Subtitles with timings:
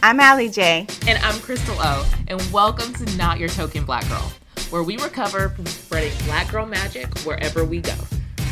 [0.00, 0.86] I'm Alliee J.
[1.08, 2.08] And I'm Crystal O.
[2.28, 4.32] And welcome to Not Your Token Black Girl,
[4.70, 7.94] where we recover from spreading black girl magic wherever we go.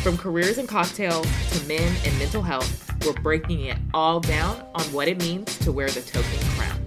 [0.03, 4.83] From careers and cocktails to men and mental health, we're breaking it all down on
[4.91, 6.85] what it means to wear the token crown.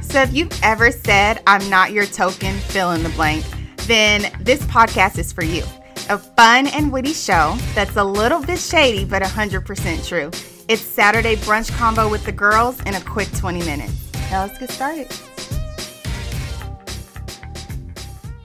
[0.00, 3.44] So if you've ever said, I'm not your token, fill in the blank,
[3.80, 5.64] then this podcast is for you.
[6.08, 10.30] A fun and witty show that's a little bit shady, but 100% true.
[10.68, 14.12] It's Saturday brunch combo with the girls in a quick 20 minutes.
[14.30, 15.08] Now let's get started.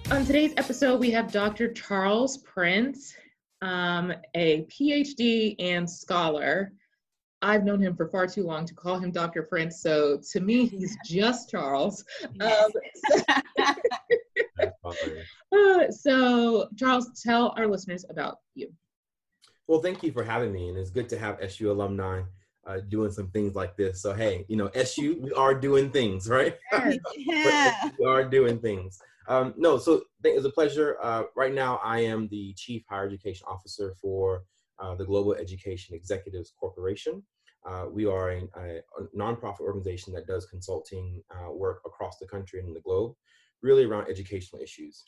[0.10, 1.72] On today's episode, we have Dr.
[1.72, 3.14] Charles Prince,
[3.62, 6.74] um, a PhD and scholar.
[7.44, 9.44] I've known him for far too long to call him Dr.
[9.44, 12.04] Prince, so to me, he's just Charles.
[12.40, 12.72] Um,
[15.56, 18.74] uh, so, Charles, tell our listeners about you.
[19.68, 22.22] Well, thank you for having me, and it's good to have SU alumni
[22.66, 24.02] uh, doing some things like this.
[24.02, 26.56] So, hey, you know, SU, we are doing things, right?
[27.18, 27.90] Yeah.
[28.00, 29.00] we are doing things.
[29.28, 30.98] Um, no, so it's a pleasure.
[31.02, 34.44] Uh, right now, I am the Chief Higher Education Officer for
[34.80, 37.24] uh, the Global Education Executives Corporation.
[37.68, 38.82] Uh, we are a, a,
[39.18, 43.14] nonprofit organization that does consulting uh, work across the country and the globe,
[43.62, 45.04] really around educational issues.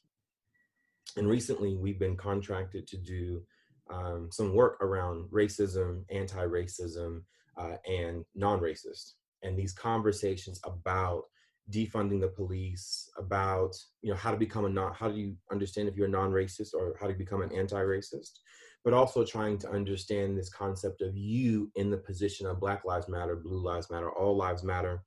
[1.15, 3.41] And recently, we've been contracted to do
[3.89, 7.21] um, some work around racism, anti-racism,
[7.57, 9.13] uh, and non-racist,
[9.43, 11.23] and these conversations about
[11.71, 15.87] defunding the police, about you know how to become a non, how do you understand
[15.87, 18.39] if you're a non-racist or how to become an anti-racist,
[18.83, 23.07] but also trying to understand this concept of you in the position of Black Lives
[23.07, 25.03] Matter, Blue Lives Matter, All Lives Matter,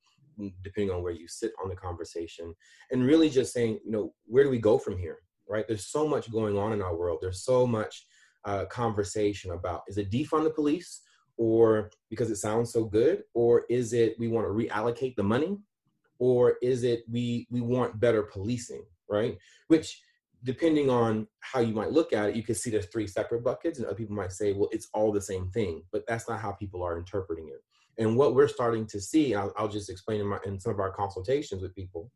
[0.63, 2.53] depending on where you sit on the conversation,
[2.91, 5.17] and really just saying, you know, where do we go from here?
[5.49, 5.67] Right?
[5.67, 7.19] There's so much going on in our world.
[7.21, 8.05] There's so much
[8.45, 11.01] uh, conversation about is it defund the police
[11.37, 15.57] or because it sounds so good or is it we want to reallocate the money
[16.19, 19.37] or is it we we want better policing right?
[19.67, 20.01] Which
[20.43, 23.79] depending on how you might look at it you can see there's three separate buckets
[23.79, 26.51] and other people might say well it's all the same thing but that's not how
[26.51, 27.63] people are interpreting it.
[27.97, 30.79] And what we're starting to see i'll, I'll just explain in, my, in some of
[30.79, 32.11] our consultations with people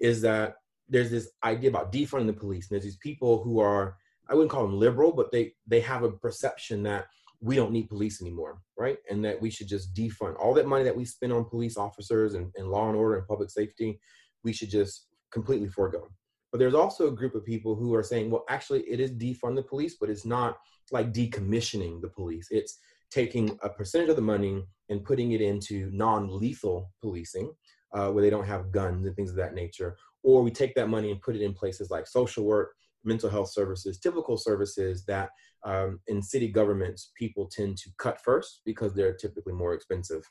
[0.00, 0.56] is that
[0.88, 3.96] there's this idea about defunding the police and there's these people who are
[4.32, 7.04] I wouldn't call them liberal, but they they have a perception that
[7.40, 8.96] we don't need police anymore, right?
[9.10, 12.34] And that we should just defund all that money that we spend on police officers
[12.34, 14.00] and, and law and order and public safety,
[14.44, 16.08] we should just completely forego.
[16.50, 19.56] But there's also a group of people who are saying, well, actually, it is defund
[19.56, 20.56] the police, but it's not
[20.92, 22.46] like decommissioning the police.
[22.50, 22.78] It's
[23.10, 27.52] taking a percentage of the money and putting it into non-lethal policing,
[27.92, 29.96] uh, where they don't have guns and things of that nature.
[30.22, 32.74] Or we take that money and put it in places like social work,
[33.04, 35.30] mental health services, typical services that
[35.64, 40.22] um, in city governments people tend to cut first because they're typically more expensive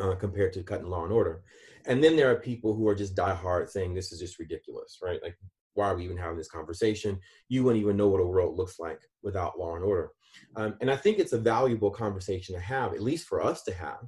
[0.00, 1.42] uh, compared to cutting law and order.
[1.86, 5.20] And then there are people who are just diehard saying this is just ridiculous, right?
[5.22, 5.36] Like,
[5.74, 7.18] why are we even having this conversation?
[7.48, 10.10] You wouldn't even know what a world looks like without law and order.
[10.56, 13.74] Um, and I think it's a valuable conversation to have, at least for us to
[13.74, 14.00] have,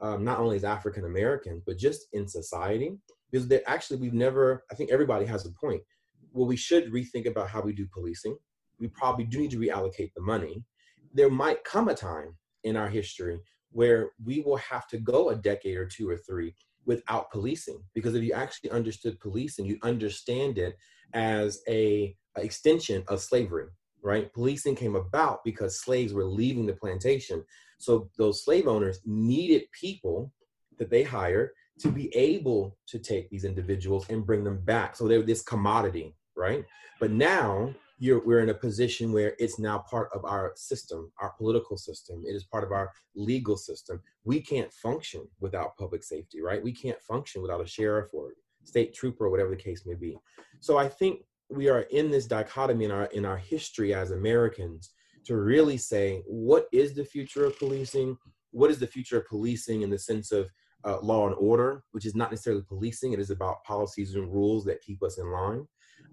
[0.00, 2.96] um, not only as African Americans, but just in society,
[3.30, 5.82] because actually we've never, I think everybody has a point
[6.32, 8.36] well, we should rethink about how we do policing.
[8.78, 10.64] We probably do need to reallocate the money.
[11.12, 13.40] There might come a time in our history
[13.72, 16.54] where we will have to go a decade or two or three
[16.86, 20.74] without policing because if you actually understood policing you understand it
[21.12, 23.66] as a, a, extension of slavery
[24.02, 27.44] right policing came about because slaves were leaving the plantation
[27.78, 30.32] so those slave owners needed people
[30.78, 35.06] that they hired to be able to take these individuals and bring them back so
[35.06, 36.64] they're this commodity right?
[36.98, 41.32] But now you're, we're in a position where it's now part of our system, our
[41.36, 42.24] political system.
[42.26, 44.00] It is part of our legal system.
[44.24, 46.62] We can't function without public safety, right?
[46.62, 48.32] We can't function without a sheriff or
[48.64, 50.16] state trooper or whatever the case may be.
[50.60, 51.20] So I think
[51.50, 54.90] we are in this dichotomy in our in our history as Americans
[55.24, 58.16] to really say what is the future of policing?
[58.52, 60.50] What is the future of policing in the sense of
[60.84, 63.12] uh, law and order, which is not necessarily policing.
[63.12, 65.66] It is about policies and rules that keep us in line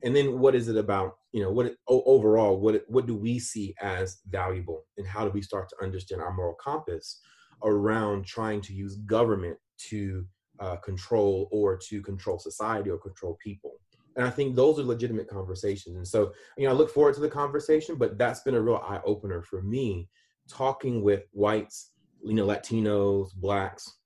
[0.03, 3.73] and then what is it about you know what overall what what do we see
[3.81, 7.21] as valuable and how do we start to understand our moral compass
[7.63, 10.25] around trying to use government to
[10.59, 13.73] uh, control or to control society or control people?
[14.15, 15.95] And i think those are legitimate conversations.
[15.95, 18.83] And so you know i look forward to the conversation but that's been a real
[18.87, 20.09] eye-opener for me
[20.49, 21.91] talking with whites
[22.23, 23.97] you know latinos blacks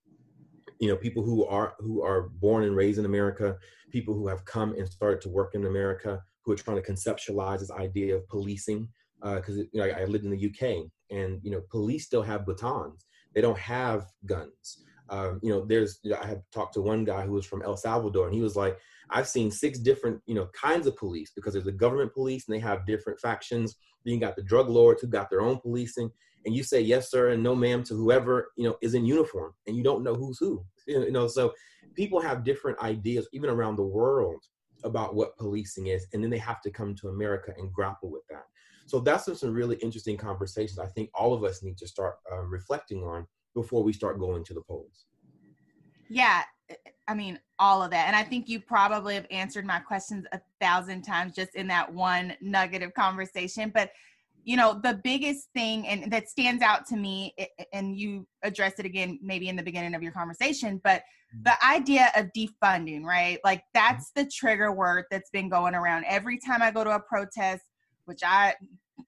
[0.81, 3.55] you know people who are who are born and raised in america
[3.91, 7.59] people who have come and started to work in america who are trying to conceptualize
[7.59, 8.89] this idea of policing
[9.21, 12.23] because uh, you know, I, I, lived in the uk and you know police still
[12.23, 13.05] have batons.
[13.35, 14.83] They don't have guns.
[15.09, 17.61] Um, you know there's you know, i had talked to one guy who was from
[17.61, 18.77] el salvador and he was like
[19.09, 22.55] i've seen six different you know kinds of police because there's the government police and
[22.55, 23.75] they have different factions.
[24.03, 26.09] Then you got the drug lords who got their own policing
[26.45, 29.53] and you say yes sir and no ma'am to whoever you know is in uniform
[29.67, 31.53] and you don't know who's who you know so
[31.95, 34.43] people have different ideas even around the world
[34.83, 38.23] about what policing is and then they have to come to america and grapple with
[38.29, 38.43] that.
[38.87, 42.49] So that's some really interesting conversations i think all of us need to start um,
[42.49, 45.05] reflecting on before we start going to the polls.
[46.09, 46.43] Yeah
[47.07, 50.39] i mean all of that and i think you probably have answered my questions a
[50.59, 53.91] thousand times just in that one nugget of conversation but
[54.43, 57.33] you know the biggest thing and that stands out to me
[57.73, 61.43] and you addressed it again maybe in the beginning of your conversation but mm-hmm.
[61.43, 63.39] the idea of defunding right?
[63.43, 66.99] Like that's the trigger word that's been going around every time i go to a
[66.99, 67.63] protest
[68.05, 68.55] which i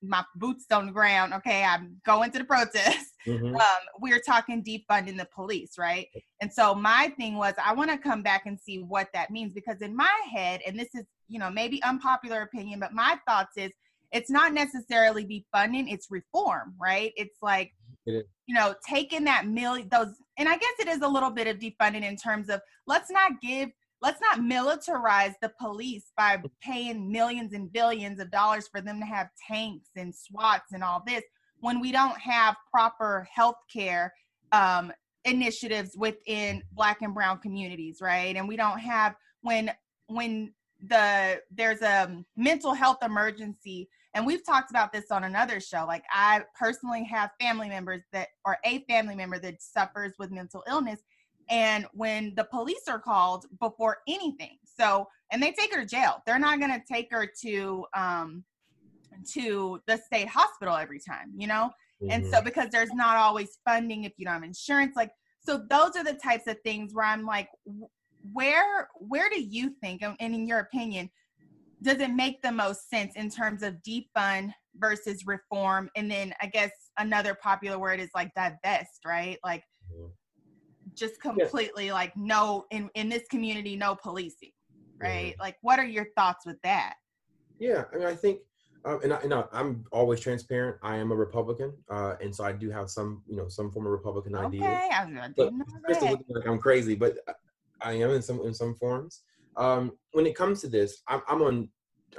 [0.02, 1.64] my boots on the ground okay?
[1.64, 3.10] I'm going to the protest.
[3.24, 3.56] Mm-hmm.
[3.56, 3.62] um,
[4.02, 6.08] we're talking defunding the police right?
[6.42, 9.54] And so my thing was i want to come back and see what that means
[9.54, 13.56] because in my head and this is you know maybe unpopular opinion but my thoughts
[13.56, 13.72] is
[14.14, 17.12] it's not necessarily defunding, it's reform, right?
[17.18, 17.74] It's like,
[18.06, 21.58] you know, taking that million, those, and I guess it is a little bit of
[21.58, 23.70] defunding in terms of let's not give,
[24.02, 29.06] let's not militarize the police by paying millions and billions of dollars for them to
[29.06, 31.24] have tanks and SWATs and all this
[31.60, 34.14] when we don't have proper health care
[34.52, 34.92] um,
[35.26, 39.72] initiatives within black and brown communities right and we don't have when
[40.08, 40.54] when
[40.90, 46.04] the there's a mental health emergency and we've talked about this on another show like
[46.12, 51.00] i personally have family members that or a family member that suffers with mental illness
[51.50, 56.22] and when the police are called before anything so and they take her to jail
[56.26, 58.44] they're not going to take her to um
[59.32, 61.70] to the state hospital every time you know
[62.02, 62.12] mm-hmm.
[62.12, 62.46] and so mm-hmm.
[62.46, 66.14] because there's not always funding if you don't have insurance like so those are the
[66.14, 67.50] types of things where i'm like
[68.32, 71.10] where where do you think and in your opinion
[71.84, 75.90] does it make the most sense in terms of defund versus reform?
[75.96, 79.38] And then I guess another popular word is like divest, right?
[79.44, 79.64] Like
[79.94, 80.08] mm-hmm.
[80.96, 81.94] just completely yeah.
[81.94, 84.52] like no in in this community no policing,
[84.98, 85.34] right?
[85.34, 85.42] Mm-hmm.
[85.42, 86.96] Like what are your thoughts with that?
[87.60, 88.40] Yeah, I mean I think
[88.86, 90.76] um, and, I, and I, am always transparent.
[90.84, 93.86] I am a Republican, uh, and so I do have some, you know, some form
[93.86, 94.64] of Republican okay, ideas.
[94.64, 95.06] Okay, I
[96.46, 97.16] I'm crazy, but
[97.80, 99.22] I am in some in some forms.
[99.58, 101.70] Um, when it comes to this, I'm, I'm on.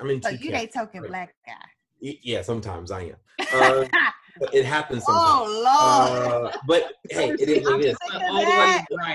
[0.01, 0.23] I'm in.
[0.23, 1.11] So you ain't token right?
[1.11, 1.53] black guy.
[2.01, 3.17] Yeah, sometimes I am.
[4.41, 6.27] Uh, it happens oh, sometimes.
[6.27, 6.55] Oh Lord!
[6.55, 7.97] Uh, but hey, it is what it is.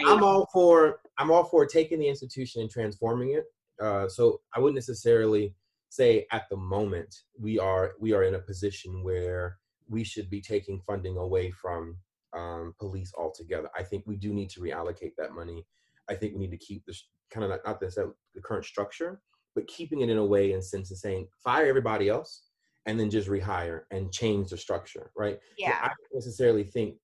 [0.08, 1.02] I'm all for.
[1.18, 3.44] I'm all for taking the institution and transforming it.
[3.84, 5.54] Uh, so I wouldn't necessarily
[5.90, 9.58] say at the moment we are we are in a position where
[9.90, 11.98] we should be taking funding away from
[12.34, 13.70] um, police altogether.
[13.76, 15.66] I think we do need to reallocate that money.
[16.10, 19.22] I think we need to keep this kind of not, not this, the current structure,
[19.56, 22.44] but keeping it in a way and sense of saying fire everybody else
[22.86, 25.40] and then just rehire and change the structure, right?
[25.58, 25.72] Yeah.
[25.72, 26.96] So I don't necessarily think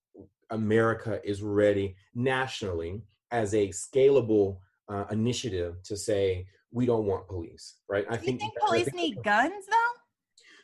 [0.49, 3.01] America is ready nationally
[3.31, 4.57] as a scalable
[4.89, 8.05] uh, initiative to say we don't want police, right?
[8.09, 10.01] I think, think police think need guns though.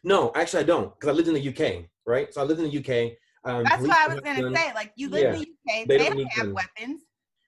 [0.03, 2.33] No, actually, I don't, because I lived in the UK, right?
[2.33, 3.13] So I lived in the UK.
[3.43, 4.57] Um, That's what I was gonna guns.
[4.57, 4.71] say.
[4.73, 6.55] Like you live yeah, in the UK, they, they don't, don't have guns.
[6.55, 7.01] weapons.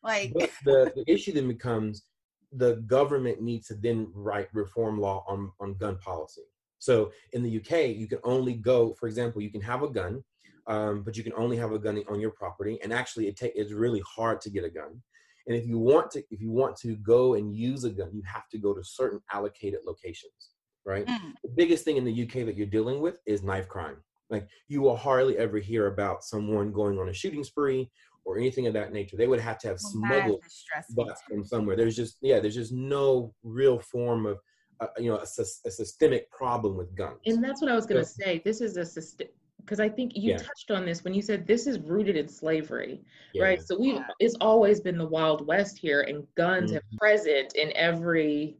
[0.03, 2.03] Like the, the issue then becomes
[2.51, 6.43] the government needs to then write reform law on, on gun policy.
[6.79, 10.23] So in the UK, you can only go, for example, you can have a gun,
[10.67, 12.77] um, but you can only have a gun on your property.
[12.83, 15.01] And actually, it take it's really hard to get a gun.
[15.47, 18.21] And if you want to, if you want to go and use a gun, you
[18.25, 20.51] have to go to certain allocated locations.
[20.85, 21.05] right?
[21.05, 21.33] Mm.
[21.43, 23.97] The biggest thing in the UK that you're dealing with is knife crime.
[24.29, 27.89] Like you will hardly ever hear about someone going on a shooting spree
[28.25, 29.17] or anything of that nature.
[29.17, 31.75] They would have to have Well, smuggled is stressful butts from somewhere.
[31.75, 34.39] There's just yeah, there's just no real form of
[34.79, 37.19] uh, you know a, a systemic problem with guns.
[37.25, 38.41] And that's what I was going to So- say.
[38.43, 39.27] This is a system
[39.59, 40.37] because I think you Yeah.
[40.37, 43.01] touched on this when you said this is rooted in slavery,
[43.33, 43.43] Yeah.
[43.43, 43.61] right?
[43.61, 44.07] So we Yeah.
[44.19, 46.97] it's always been the Wild West here, and guns have Mm-hmm.
[46.97, 48.57] present in every,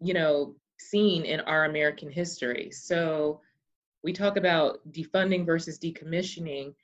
[0.00, 2.70] you know, scene in our American history.
[2.70, 3.40] So
[4.02, 6.74] we talk about defunding versus decommissioning.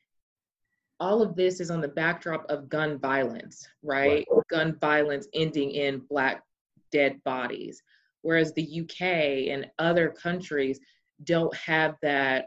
[1.01, 4.27] All of this is on the backdrop of gun violence, right?
[4.51, 6.43] Gun violence ending in black
[6.91, 7.83] dead bodies,
[8.23, 10.81] whereas the UK and other countries
[11.25, 12.47] don't have that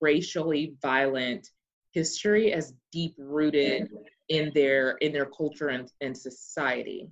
[0.00, 1.48] racially violent
[1.92, 3.90] history as deep rooted
[4.28, 7.10] in their in their culture and, and society.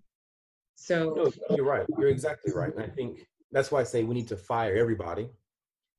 [0.76, 1.87] So No, you're right.
[1.99, 2.75] You're exactly right.
[2.75, 5.29] And I think that's why I say we need to fire everybody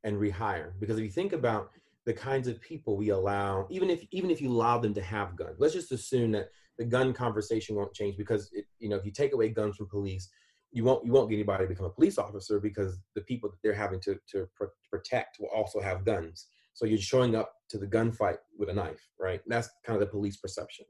[0.03, 0.71] and rehire.
[0.79, 1.71] Because if you think about
[2.05, 5.35] the kinds of people we allow, even if even if you allow them to have
[5.35, 9.05] guns, let's just assume that the gun conversation won't change because it, you know if
[9.05, 10.29] you take away guns from police,
[10.71, 13.57] you won't you won't get anybody to become a police officer because the people that
[13.63, 16.47] they're having to to pro- protect will also have guns.
[16.73, 19.41] So you're showing up to the gunfight with a knife, right?
[19.45, 20.85] That's kind of the police perception.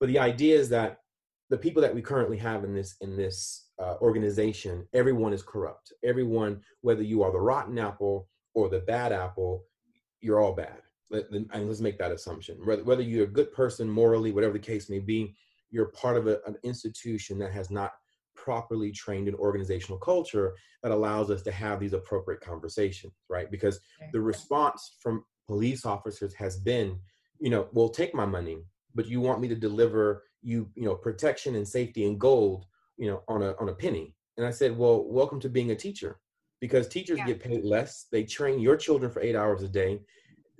[0.00, 0.98] But the idea is that
[1.50, 5.92] the people that we currently have in this in this uh, organization, everyone is corrupt.
[6.02, 9.64] Everyone, whether you are the rotten apple or the bad apple,
[10.20, 10.82] you're all bad.
[11.10, 12.64] Let- And let's make that assumption.
[12.64, 15.34] Whether, whether you're a good person morally, whatever the case may be,
[15.70, 17.92] you're part of a, an institution that has not
[18.36, 23.50] properly trained an organizational culture that allows us to have these appropriate conversations, right?
[23.50, 23.80] Because
[24.12, 26.98] the response from police officers has been,
[27.38, 28.64] you know, well, take my money,
[28.94, 32.64] but you want me to deliver you, you know, protection and safety and gold,
[32.96, 34.14] you know, on a on a penny.
[34.36, 36.18] And I said, well, welcome to being a teacher,
[36.60, 37.26] because teachers Yeah.
[37.26, 38.06] get paid less.
[38.12, 40.00] They train your children for eight hours a day.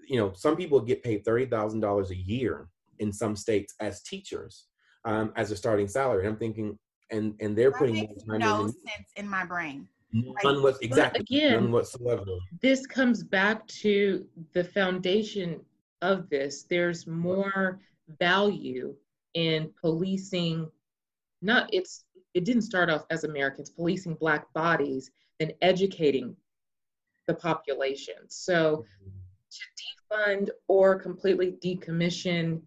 [0.08, 4.02] You know, some people get paid thirty thousand dollars a year in some states as
[4.02, 4.66] teachers,
[5.04, 6.24] um, as a starting salary.
[6.26, 6.78] And I'm thinking,
[7.10, 9.88] and and they're That putting makes more time no in sense in my brain.
[10.12, 12.24] than none what, exactly again- none whatsoever.
[12.60, 15.60] this comes back to the foundation
[16.02, 16.64] of this.
[16.64, 17.78] There's more
[18.18, 18.96] value
[19.34, 20.68] in policing,
[21.42, 22.04] not it's
[22.34, 26.36] it didn't start off as Americans policing black bodies than educating
[27.26, 28.14] the population.
[28.28, 28.84] So
[29.50, 32.60] to defund or completely decommission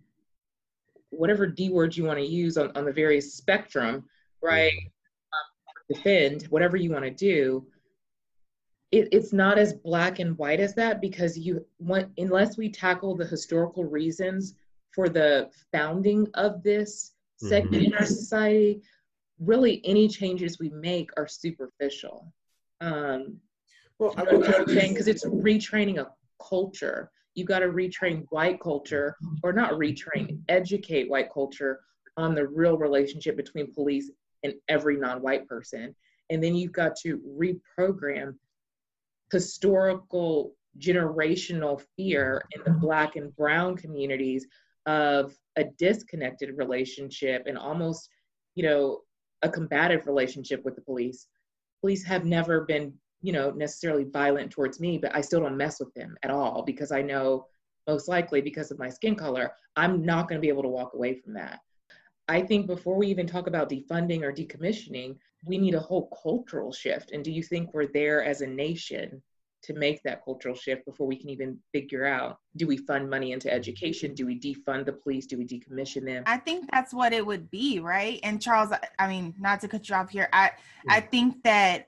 [1.12, 4.04] whatever D words you want to use on, on the various spectrum,
[4.42, 4.74] right?
[4.74, 7.68] Um, defend, whatever you want to do,
[8.92, 13.16] it, it's not as black and white as that because you want unless we tackle
[13.16, 14.56] the historical reasons
[14.92, 18.82] for the founding of this segment in our society
[19.40, 22.32] really any changes we make are superficial
[22.84, 23.38] um
[24.00, 26.08] Well, I you know what I'm saying because it's retraining a
[26.50, 27.12] culture.
[27.36, 31.80] You got to retrain white culture or not retrain educate white culture
[32.18, 34.12] on the real relationship between police
[34.44, 35.96] and every non-white person.
[36.30, 38.36] And then you've got to reprogram
[39.32, 44.46] historical generational fear in the black and brown communities
[44.86, 48.10] of a disconnected relationship and almost
[48.56, 49.02] you know
[49.44, 51.28] a combative relationship with the police
[51.84, 55.82] police have never been you know necessarily violent towards me but i still don't mess
[55.82, 57.46] with them at all because i know
[57.88, 60.94] most likely because of my skin color i'm not going to be able to walk
[60.94, 61.60] away from that.
[62.30, 66.72] I think before we even talk about defunding or decommissioning we need a whole cultural
[66.72, 67.12] shift.
[67.12, 69.22] And do you think we're there as a nation
[69.64, 73.32] to make that cultural shift before we can even figure out do we fund money
[73.32, 77.14] into education do we defund the police do we decommission them I think that's what
[77.14, 78.20] it would be, right?
[78.24, 80.52] And Charles, I- mean, not to cut you off here, I
[80.90, 81.88] I think that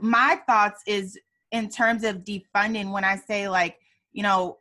[0.00, 1.18] my thoughts is
[1.52, 2.92] in terms of defunding.
[2.92, 3.78] When I say like,
[4.12, 4.58] you know,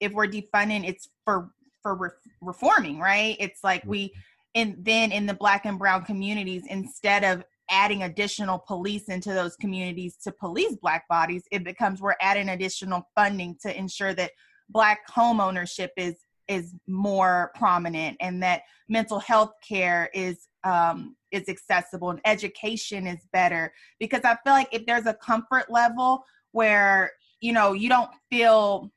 [0.00, 1.50] if we're defunding, it's for
[1.82, 2.10] for re-
[2.40, 3.36] reforming, right?
[3.38, 3.90] It's like mm-hmm.
[3.90, 4.14] we,
[4.54, 9.56] and then in the Black and Brown communities, instead of adding additional police into those
[9.56, 14.32] communities to police Black bodies, it becomes we're adding additional funding to ensure that
[14.68, 16.16] Black home ownership is
[16.48, 23.20] is more prominent and that mental health care is um, is accessible and education is
[23.32, 23.72] better.
[23.98, 28.90] Because i feel like if there's a comfort level where you know you don't feel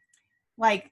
[0.57, 0.91] like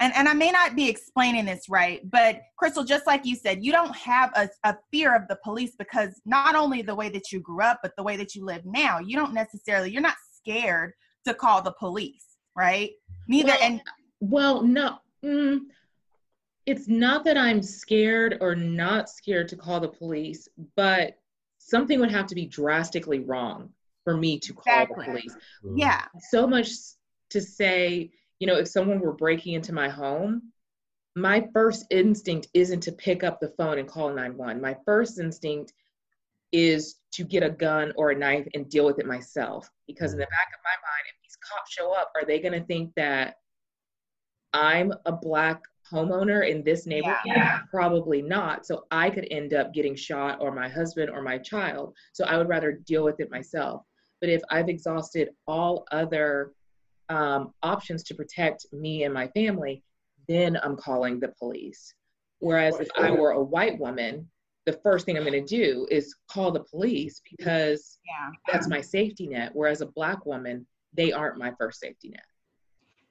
[0.00, 3.64] and, and i may not be explaining this right but crystal just like you said
[3.64, 7.30] you don't have a, a fear of the police because not only the way that
[7.32, 10.16] you grew up but the way that you live now you don't necessarily you're not
[10.36, 10.92] scared
[11.26, 12.90] to call the police right
[13.28, 13.80] neither Well, and
[14.20, 15.60] Well, no, mm,
[16.66, 21.18] it's not that I'm scared or not scared to call the police, but
[21.58, 23.70] something would have to be drastically wrong
[24.02, 25.06] for me to call Exactly.
[25.06, 25.36] the police.
[25.64, 25.74] Mm.
[25.78, 26.04] Yeah.
[26.30, 26.68] So much
[27.30, 30.52] to say, you know, if someone were breaking into my home,
[31.16, 34.60] my first instinct isn't to pick up the phone and call 911.
[34.60, 35.72] My first instinct
[36.52, 39.68] is to get a gun or a knife and deal with it myself.
[39.86, 40.30] Because in the mm.
[40.30, 43.36] back of my mind, if these cops show up, are they going to think that
[44.52, 47.18] I'm a black homeowner in this neighborhood?
[47.24, 47.60] Yeah.
[47.70, 48.66] Probably not.
[48.66, 51.94] So I could end up getting shot or my husband or my child.
[52.12, 53.82] So I would rather deal with it myself.
[54.20, 56.52] But if I've exhausted all other
[57.08, 59.82] um, options to protect me and my family,
[60.28, 61.94] then I'm calling the police.
[62.38, 64.28] Whereas if I were a white woman,
[64.66, 68.30] the first thing I'm going to do is call the police because Yeah.
[68.52, 69.50] that's my safety net.
[69.54, 72.24] Whereas a black woman, they aren't my first safety net.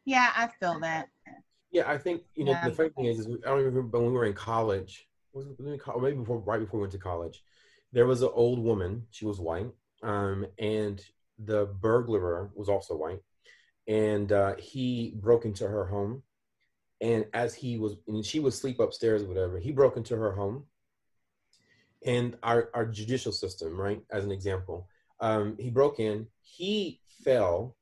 [0.06, 1.10] Yeah, I feel that.
[1.72, 2.70] Yeah, I think you know Yeah.
[2.70, 5.48] the funny thing is, is I don't remember, but when we were in college, was
[5.48, 7.44] it when we co- maybe before, right before we went to college,
[7.92, 9.08] there was an old woman.
[9.12, 9.72] She was white,
[10.04, 11.04] um, and
[11.40, 13.22] the burglar was also white,
[13.88, 16.24] and uh, he broke into her home,
[17.02, 20.32] and as he was, and she was asleep upstairs or whatever, he broke into her
[20.32, 20.66] home,
[22.06, 24.88] and our our judicial system, right, as an example,
[25.20, 27.76] um, he broke in, he fell,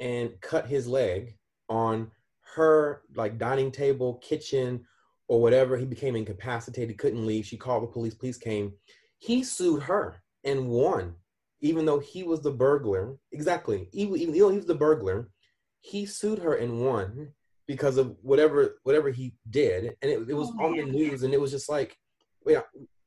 [0.00, 1.36] and cut his leg
[1.68, 2.10] on
[2.54, 4.84] her like dining table, kitchen,
[5.28, 5.76] or whatever.
[5.76, 7.46] He became incapacitated, couldn't leave.
[7.46, 8.14] She called the police.
[8.14, 8.72] Police came.
[9.18, 11.14] He sued her and won,
[11.60, 13.16] even though he was the burglar.
[13.32, 13.88] Exactly.
[13.92, 15.30] Even, even though he was the burglar,
[15.88, 17.32] he sued her and won
[17.66, 19.96] because of whatever whatever he did.
[20.02, 21.96] And it, it was Oh, on the news, and it was just like,
[22.44, 22.58] wait,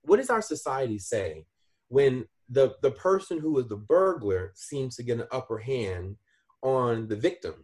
[0.01, 1.45] what does our society say
[1.89, 6.15] when the the person who is the burglar seems to get an upper hand
[6.63, 7.55] on the victim?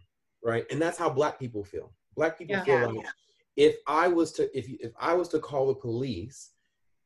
[0.44, 0.64] right?
[0.70, 1.92] And that's how black people feel.
[2.14, 2.64] Black people Yeah.
[2.64, 3.04] feel like
[3.56, 6.52] if I was to if if I was to call the police,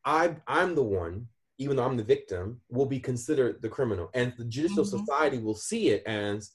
[0.04, 1.26] I I'm the one,
[1.56, 4.98] even though I'm the victim, will be considered the criminal, and the judicial Mhm.
[4.98, 6.52] society will see it as,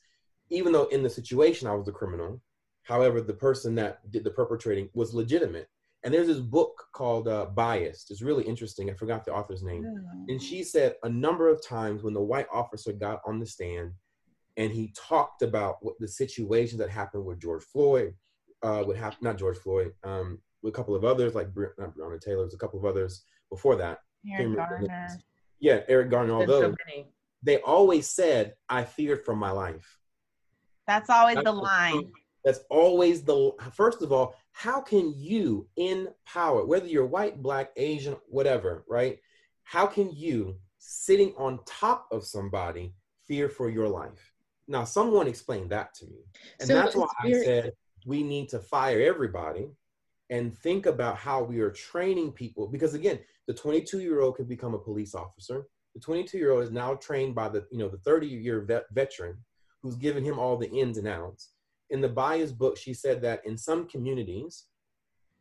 [0.50, 2.42] even though in the situation I was a criminal,
[2.84, 5.68] however the person that did the perpetrating was legitimate.
[6.04, 8.12] And there's this book called uh, Biased.
[8.12, 8.90] It's really interesting.
[8.90, 9.84] I forgot the author's name.
[10.30, 13.92] And she said a number of times when the white officer got on the stand
[14.56, 18.14] and he talked about what the situations that happened with George Floyd,
[18.64, 21.96] uh, would happen, not George Floyd, um, with a couple of others, like Bre- not
[21.96, 24.00] Breonna Taylor, there's a couple of others before that.
[24.26, 25.24] Eric Can't remember the Garner.
[25.60, 26.76] Yeah, Eric Garner, all There's so
[27.44, 29.98] They always said, I feared for my life.
[30.88, 32.12] That's always the line.
[32.44, 37.72] That's always the first of all, how can you in power, whether you're white, black,
[37.76, 39.20] Asian, whatever, right?
[39.64, 42.94] How can you sitting on top of somebody
[43.28, 44.34] fear for your life?
[44.70, 46.20] Now, someone explained that to me.
[46.60, 47.72] And So that's why it's I said
[48.06, 49.68] we need to fire everybody
[50.30, 52.68] and think about how we are training people.
[52.68, 55.68] Because again, the 22 year old can become a police officer.
[55.96, 58.86] The 22 year old is now trained by the, you know, the 30 year vet,
[58.94, 59.38] veteran
[59.82, 61.52] who's given him all the ins and outs.
[61.90, 64.66] In the Bias book, she said that in some communities,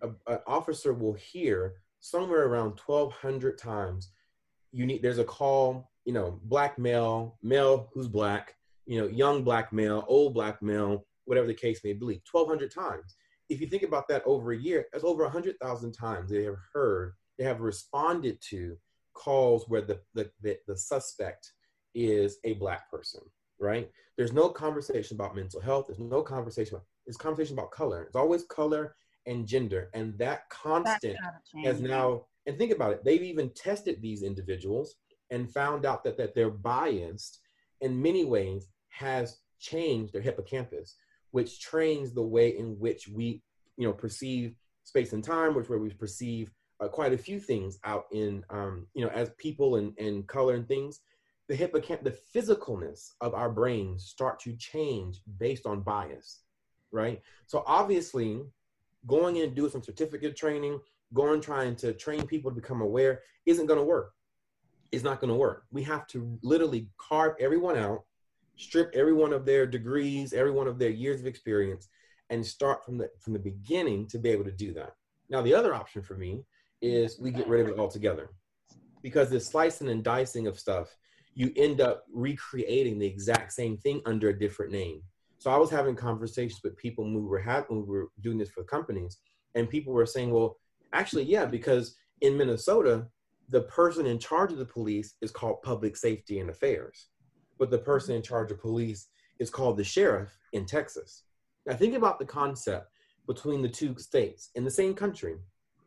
[0.02, 4.10] an officer will hear somewhere around 1,200 times.
[4.72, 8.54] You need there's a call, you know, black male, male who's black,
[8.86, 13.16] you know, young black male, old black male, whatever the case may be, 1,200 times.
[13.48, 17.14] If you think about that over a year, that's over 100,000 times they have heard,
[17.38, 18.76] they have responded to
[19.14, 21.52] calls where the, the, the, the suspect
[21.94, 23.22] is a black person,
[23.58, 23.90] right?
[24.16, 25.86] There's no conversation about mental health.
[25.88, 28.02] There's no conversation about, it's conversation about color.
[28.04, 29.90] It's always color and gender.
[29.94, 31.18] And that constant
[31.64, 34.94] has now and think about it they've even tested these individuals
[35.30, 37.40] and found out that, that they're biased
[37.80, 40.96] in many ways has changed their hippocampus
[41.32, 43.42] which trains the way in which we
[43.76, 47.78] you know perceive space and time which where we perceive uh, quite a few things
[47.84, 51.00] out in um, you know as people and, and color and things
[51.48, 56.40] the hippocamp the physicalness of our brains start to change based on bias
[56.92, 57.20] right?
[57.46, 58.42] So obviously
[59.06, 60.80] going in and doing some certificate training
[61.14, 64.12] going trying to train people to become aware isn't going to work.
[64.90, 65.64] It's not going to work.
[65.70, 68.04] We have to literally carve everyone out
[68.56, 71.88] strip every one of their degrees every one of their years of experience
[72.30, 74.94] and start from the from the beginning to be able to do that.
[75.28, 76.42] Now the other option for me
[76.80, 78.30] is we get rid of it altogether
[79.02, 80.96] because this slicing and dicing of stuff
[81.36, 85.02] you end up recreating the exact same thing under a different name.
[85.38, 88.38] So i was having conversations with people when we were having when we were doing
[88.38, 89.18] this for companies
[89.54, 90.56] and people were saying well
[90.92, 93.06] actually yeah because in minnesota
[93.50, 97.08] the person in charge of the police is called public safety and affairs
[97.58, 101.24] but the person in charge of police is called the sheriff in texas.
[101.66, 102.88] Now think about the concept
[103.26, 105.36] between the two states in the same country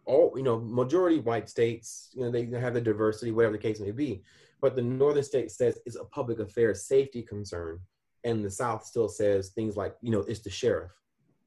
[0.10, 3.80] all you know majority white states you know they have the diversity whatever the case
[3.80, 4.24] may be.
[4.62, 7.80] But the northern state says it's a public affairs safety concern
[8.26, 10.92] and the south still says things like you know it's the sheriff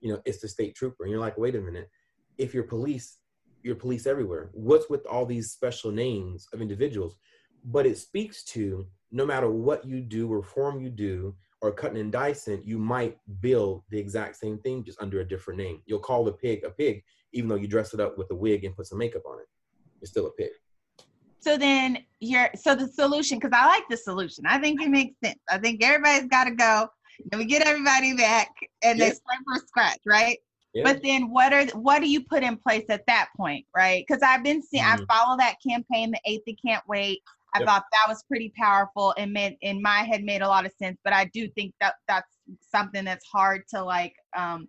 [0.00, 1.04] you know it's the state trooper.
[1.04, 1.90] And you're like wait a minute.
[2.38, 3.18] If you're police
[3.62, 4.50] you're police everywhere.
[4.52, 7.16] What's with all these special names of individuals?
[7.64, 12.10] But it speaks to no matter what you do reform you do or cutting and
[12.10, 15.80] dicing, you might build the exact same thing just under a different name.
[15.86, 18.64] You'll call the pig a pig, even though you dress it up with a wig
[18.64, 19.46] and put some makeup on it.
[20.00, 20.50] It's still a pig.
[21.40, 24.44] So then you're so the solution, because I like the solution.
[24.46, 25.40] I think it makes sense.
[25.50, 26.88] I think everybody's got to go.
[27.30, 28.48] And we get everybody back
[28.82, 29.06] and yeah.
[29.06, 30.38] they start from scratch, right?
[30.74, 30.84] Yeah.
[30.84, 34.04] But then what are what do you put in place at that point, right?
[34.06, 35.02] Because I've been seeing mm-hmm.
[35.08, 37.20] I follow that campaign, the eighth, they can't wait.
[37.54, 37.68] I yep.
[37.68, 40.98] thought that was pretty powerful and made in my head made a lot of sense.
[41.04, 42.30] But I do think that that's
[42.74, 44.68] something that's hard to like um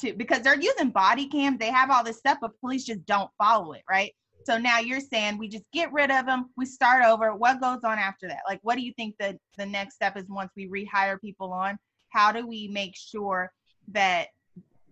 [0.00, 1.58] to because they're using body cams.
[1.58, 4.12] They have all this stuff, but police just don't follow it, right?
[4.44, 7.34] So now you're saying we just get rid of them, we start over.
[7.34, 8.40] What goes on after that?
[8.48, 11.78] Like, what do you think the the next step is once we rehire people on?
[12.08, 13.52] How do we make sure
[13.88, 14.28] that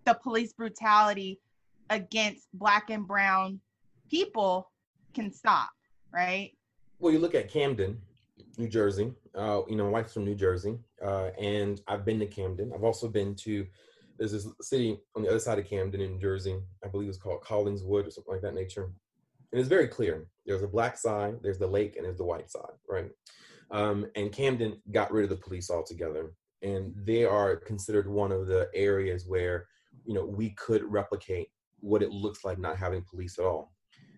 [0.05, 1.41] the police brutality
[1.91, 3.61] against black and brown
[4.11, 4.71] people
[5.15, 5.71] can stop,
[6.13, 6.53] right?
[6.99, 8.01] Well, you look at Camden,
[8.57, 9.13] New Jersey.
[9.35, 12.73] Uh, you know, my wife's from New Jersey, uh, and I've been to Camden.
[12.75, 13.67] I've also been to
[14.19, 16.59] there's this city on the other side of Camden in Jersey.
[16.85, 18.91] I believe it's called Collingswood or something like that nature.
[19.53, 20.27] And it's very clear.
[20.45, 23.11] There's a black side, there's the lake, and there's the white side, right?
[23.71, 28.47] Um, and Camden got rid of the police altogether, and they are considered one of
[28.47, 29.67] the areas where
[30.05, 31.49] you know we could replicate
[31.81, 33.73] what it looks like not having police at all.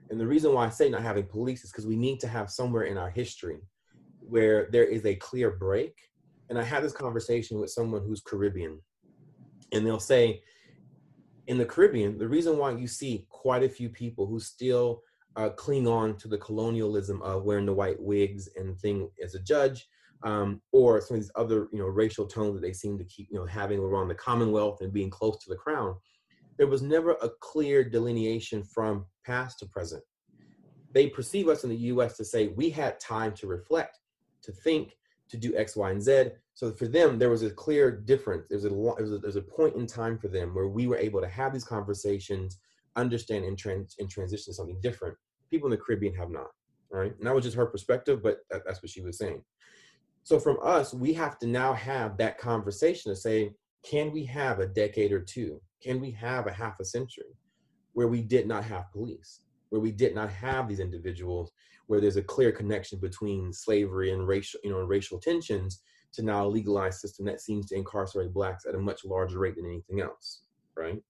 [0.08, 2.50] And the reason why I say not having police is because we need to have
[2.50, 3.58] somewhere in our history
[4.20, 5.94] where there is a clear break.
[6.48, 8.80] And I had this conversation with someone who's Caribbean,
[9.72, 10.42] and they'll say,
[11.46, 15.02] in the Caribbean, the reason why you see quite a few people who still
[15.36, 19.40] uh, cling on to the colonialism of wearing the white wigs and thing as a
[19.40, 19.88] judge,
[20.22, 23.28] um, or some of these other, you know, racial tones that they seem to keep,
[23.30, 25.94] you know, having around the Commonwealth and being close to the crown,
[26.58, 30.02] there was never a clear delineation from past to present.
[30.92, 33.98] They perceive us in the US to say we had time to reflect,
[34.42, 34.96] to think,
[35.30, 36.26] to do X, Y, and Z.
[36.54, 38.46] So for them, there was a clear difference.
[38.50, 41.20] There's a, there's a, there's a point in time for them where we were able
[41.20, 42.58] to have these conversations,
[42.96, 45.16] understand and, trans, and transition to something different.
[45.50, 46.48] People in the Caribbean have not.
[46.92, 47.16] Right.
[47.16, 49.44] And that was just her perspective, but that, that's what she was saying.
[50.24, 53.52] So from us, we have to now have that conversation to say,
[53.84, 57.36] can we have a decade or two can we have a half a century
[57.92, 59.40] where we did not have police,
[59.70, 61.52] where we did not have these individuals,
[61.90, 66.22] where there's a clear connection between slavery and racial, you know, and racial tensions to
[66.22, 69.66] now a legalized system that seems to incarcerate blacks at a much larger rate than
[69.66, 70.42] anything else,
[70.76, 71.02] right?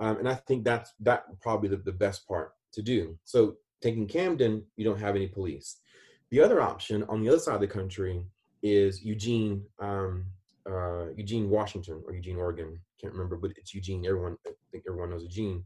[0.00, 3.16] Um, and I think that's that probably the, the best part to do.
[3.24, 5.76] So taking Camden, you don't have any police.
[6.32, 8.26] The other option on the other side of the country
[8.60, 10.24] is Eugene, um,
[10.68, 12.80] uh, Eugene, Washington, or Eugene, Oregon.
[13.00, 14.04] Can't remember, but it's Eugene.
[14.04, 15.62] Everyone, I think everyone knows Eugene.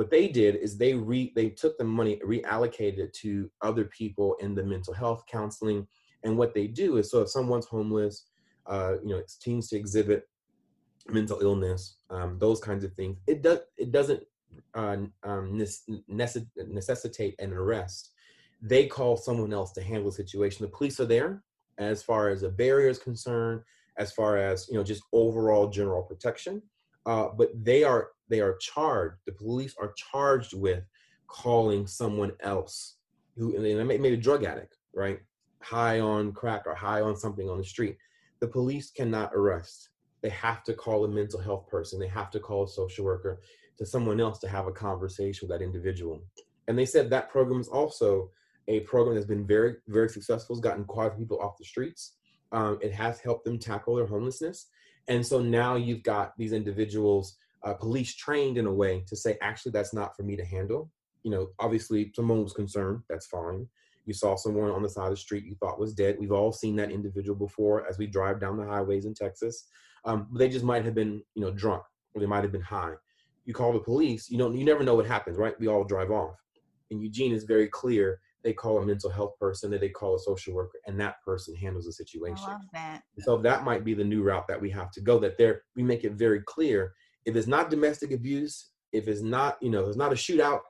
[0.00, 4.34] What they did is they re they took the money, reallocated it to other people
[4.40, 5.86] in the mental health counseling.
[6.24, 8.24] And what they do is, so if someone's homeless,
[8.64, 10.26] uh, you know, it seems to exhibit
[11.06, 13.18] mental illness, um, those kinds of things.
[13.26, 14.22] It does it doesn't
[14.72, 15.62] uh, um,
[16.66, 18.12] necessitate an arrest.
[18.62, 20.64] They call someone else to handle the situation.
[20.64, 21.42] The police are there
[21.76, 23.60] as far as a barrier is concerned
[23.98, 26.62] as far as you know just overall general protection
[27.06, 30.84] uh, but they are they are charged the police are charged with
[31.26, 32.96] calling someone else
[33.36, 35.20] who and maybe a drug addict right?
[35.62, 37.96] High on crack or high on something on the street.
[38.40, 39.90] The police cannot arrest.
[40.22, 41.98] They have to call a mental health person.
[41.98, 43.40] They have to call a social worker
[43.78, 46.22] to someone else to have a conversation with that individual.
[46.68, 48.30] And they said that program is also
[48.68, 50.54] a program that's been very very successful.
[50.54, 52.16] Has gotten quite a few people off the streets.
[52.52, 54.66] Um, it has helped them tackle their homelessness.
[55.08, 59.36] And so now you've got these individuals, uh, police trained in a way to say,
[59.42, 60.90] actually, that's not for me to handle.
[61.22, 63.66] You know, obviously, someone was concerned, that's fine.
[64.06, 66.16] You saw someone on the side of the street you thought was dead.
[66.18, 69.68] We've all seen that individual before as we drive down the highways in Texas.
[70.04, 71.82] Um, they just might have been, you know, drunk
[72.14, 72.94] or they might have been high.
[73.44, 75.58] You call the police, you don't, you never know what happens, right?
[75.60, 76.36] We all drive off.
[76.90, 80.18] And Eugene is very clear they call a mental health person, then they call a
[80.18, 82.46] social worker, and that person handles the situation.
[82.48, 83.02] I love that.
[83.20, 85.18] So that might be the new route that we have to go.
[85.18, 86.94] That there, we make it very clear.
[87.30, 90.60] If it's not domestic abuse, if it's not, you know, it's not a shootout,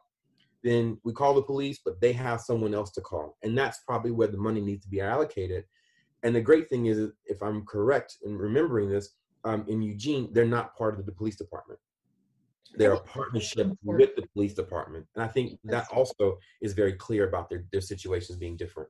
[0.63, 4.11] then we call the police, but they have someone else to call, and that's probably
[4.11, 5.65] where the money needs to be allocated.
[6.23, 10.45] And the great thing is, if I'm correct in remembering this, um, in Eugene, they're
[10.45, 11.81] not part of the police department.
[12.77, 17.29] they're a partnership with the police department and i think that also is very clear
[17.29, 18.89] about their, their situations being different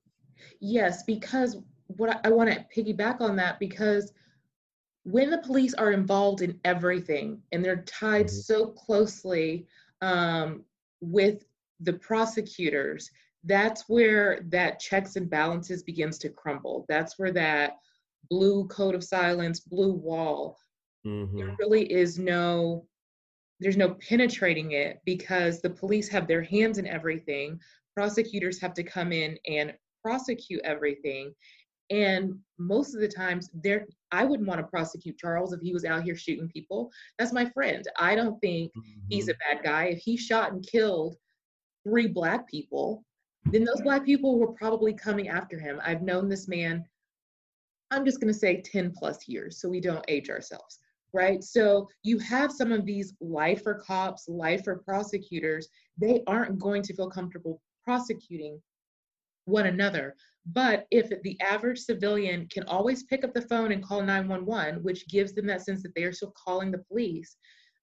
[0.61, 1.57] yes because
[1.87, 4.13] what i, I want to piggyback on that because
[5.05, 8.37] when the police are involved in everything and they're tied mm-hmm.
[8.37, 9.67] so closely
[10.03, 10.63] um,
[11.01, 11.45] with
[11.81, 13.11] the prosecutors
[13.45, 17.79] that's where that checks and balances begins to crumble that's where that
[18.29, 20.59] blue code of silence blue wall
[21.07, 21.37] mm-hmm.
[21.37, 22.87] there really is no
[23.61, 27.59] there's no penetrating it because the police have their hands in everything
[27.95, 31.35] prosecutors have to come in and prosecute everything
[31.91, 35.85] and most of the times there i wouldn't want to prosecute charles if he was
[35.85, 36.91] out here shooting people.
[37.19, 37.85] That's my friend.
[37.99, 39.01] I don't think mm-hmm.
[39.09, 39.85] he's a bad guy.
[39.87, 41.17] If he shot and killed
[41.85, 43.05] three black people
[43.47, 45.81] then those black people were probably coming after him.
[45.83, 46.85] I've known this man
[47.93, 50.79] i'm just going to say 10 plus years so we don't age ourselves
[51.13, 51.43] right?
[51.43, 57.11] So you have some of these lifer cops lifer prosecutors they aren't going to feel
[57.11, 58.61] comfortable prosecuting
[59.45, 60.15] one another
[60.47, 65.09] but if the average civilian can always pick up the phone and call 911, which
[65.09, 67.37] gives them that sense that they are still calling the police,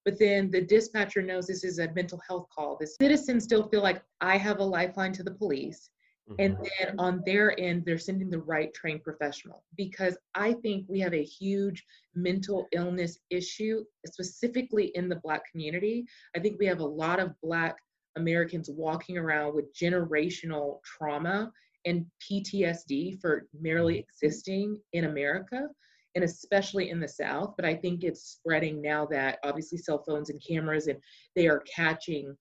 [0.05, 3.83] but then the dispatcher knows this is a mental health call, the citizens still feel
[3.83, 5.89] like I have a lifeline to the police.
[6.29, 6.41] Mm-hmm.
[6.41, 10.99] And then on their end, they're sending the right trained professional because I think we
[10.99, 16.05] have a huge mental illness issue, specifically in the Black community.
[16.35, 17.77] I think we have a lot of Black
[18.17, 21.51] Americans walking around with generational trauma
[21.85, 24.09] and PTSD for merely mm-hmm.
[24.09, 25.67] existing in America
[26.15, 27.53] and especially in the South.
[27.55, 30.99] But I think it's spreading now that obviously cell phones and cameras and
[31.35, 32.35] they are catching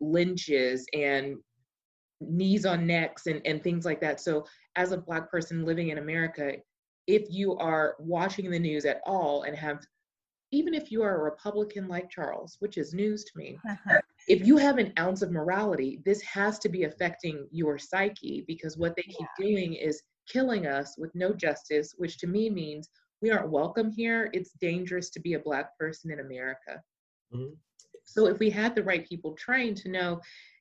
[0.00, 1.36] lynches and
[2.20, 4.20] knees on necks and, and things like that.
[4.20, 6.52] So as a black person living in America,
[7.06, 9.80] if you are watching the news at all and have
[10.52, 13.58] even if you are a Republican like Charles, which is news to me.
[14.26, 18.76] if you have an ounce of morality, this has to be affecting your psyche because
[18.76, 19.46] what they keep yeah.
[19.46, 22.88] doing is killing us with no justice, which to me means
[23.22, 24.30] we aren't welcome here.
[24.32, 26.82] It's dangerous to be a Black person in America.
[27.32, 27.54] Mm-hmm.
[28.04, 30.20] So if we had the right people trained to know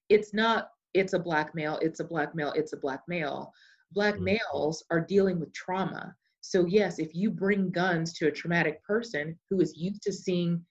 [0.09, 3.51] it's not, it's a Black male, it's a Black male, it's a Black male.
[3.91, 4.35] Black mm-hmm.
[4.35, 6.15] males are dealing with trauma
[6.47, 10.63] so, yes, if you bring guns to a traumatic person who is used to seeing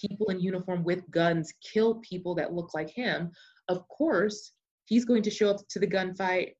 [0.00, 3.30] people in uniform with guns kill people that look like him,
[3.68, 4.52] of course,
[4.84, 6.54] he's going to show up to the gunfight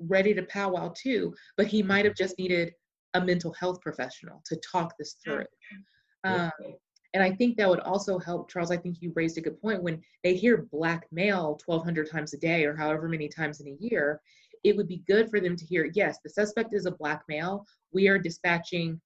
[0.00, 2.72] ready to powwow too, but he might have just needed
[3.14, 5.44] a mental health professional to talk this through.
[6.24, 6.50] Um,
[7.14, 8.70] and I think that would also help, Charles.
[8.70, 9.82] I think you raised a good point.
[9.82, 13.76] When they hear black male 1,200 times a day or however many times in a
[13.80, 14.20] year,
[14.64, 17.64] it would be good for them to hear yes, the suspect is a black male.
[17.92, 19.00] We are dispatching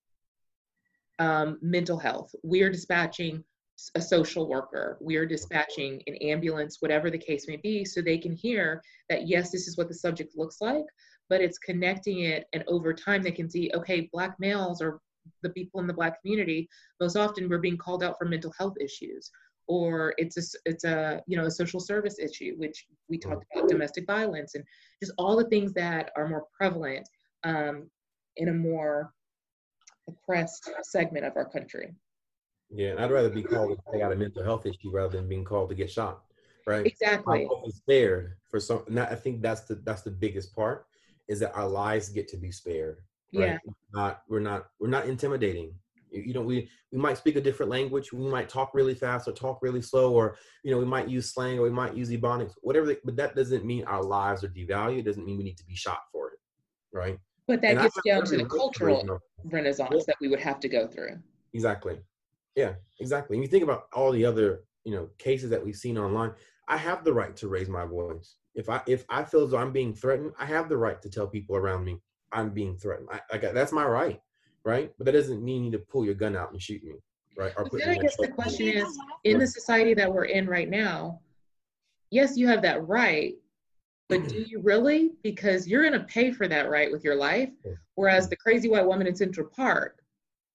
[1.19, 2.35] um, mental health.
[2.43, 3.45] We are dispatching
[3.95, 4.99] a social worker.
[5.01, 9.27] We are dispatching an ambulance, whatever the case may be, so they can hear that
[9.27, 10.85] yes, this is what the subject looks like,
[11.29, 12.47] but it's connecting it.
[12.53, 15.01] And over time, they can see okay, black males or
[15.43, 16.69] the people in the black community
[17.01, 19.31] most often we're being called out for mental health issues
[19.69, 23.69] or it's a it's a you know a social service issue which we talked about
[23.69, 24.65] domestic violence and
[25.01, 27.09] just all the things that are more prevalent
[27.45, 27.89] um,
[28.37, 29.13] in a more
[30.09, 31.95] oppressed segment of our country
[32.75, 35.45] yeah and i'd rather be called they got a mental health issue rather than being
[35.45, 36.23] called to get shot
[36.67, 36.87] right?
[36.87, 37.45] Exactly.
[37.45, 40.87] I'm spared for some and i think that's the that's the biggest part
[41.29, 42.99] is that our lives get to be spared
[43.35, 43.59] right?
[43.65, 43.73] yeah.
[43.93, 45.75] Not we're not we're not intimidating.
[46.11, 49.33] You know we we might speak a different language we might talk really fast or
[49.33, 52.53] talk really slow or you know we might use slang or we might use ebonics
[52.61, 55.57] whatever they, but that doesn't mean our lives are devalued it doesn't mean we need
[55.57, 56.39] to be shot for it
[56.93, 57.19] right?
[57.47, 60.69] But that and gets I, down to the cultural renaissance that we would have to
[60.69, 61.19] go through.
[61.55, 61.99] Exactly
[62.57, 63.37] yeah exactly.
[63.37, 66.33] And you think about all the other you know cases that we've seen online
[66.69, 68.37] i have the right to raise my voice.
[68.55, 71.09] If i if i feel as though i'm being threatened i have the right to
[71.09, 72.01] tell people around me
[72.33, 73.09] i'm being threatened.
[73.13, 74.21] I, I that's my right
[74.65, 74.93] right?
[74.99, 76.95] But that doesn't mean you need to pull your gun out and shoot me,
[77.37, 77.53] right?
[77.57, 78.87] Or then I guess the question is,
[79.25, 81.21] in the society that we're in right now,
[82.11, 83.35] yes, you have that right,
[84.09, 85.13] but do you really?
[85.23, 87.51] Because you're going to pay for that right with your life,
[87.95, 90.02] whereas the crazy white woman in Central Park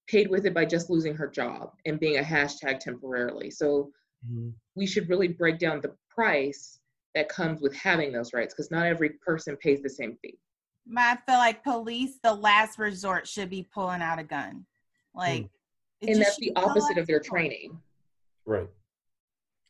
[0.08, 3.52] paid with it by just losing her job and being a hashtag temporarily.
[3.52, 3.91] So
[4.26, 4.50] mm-hmm.
[4.76, 6.80] we should really break down the price
[7.13, 10.38] that comes with having those rights because not every person pays the same fee.
[10.96, 14.65] I feel like police, the last resort, should be pulling out a gun.
[15.13, 15.50] Like, mm.
[16.08, 17.78] and that's the opposite of their training.
[18.46, 18.70] Right.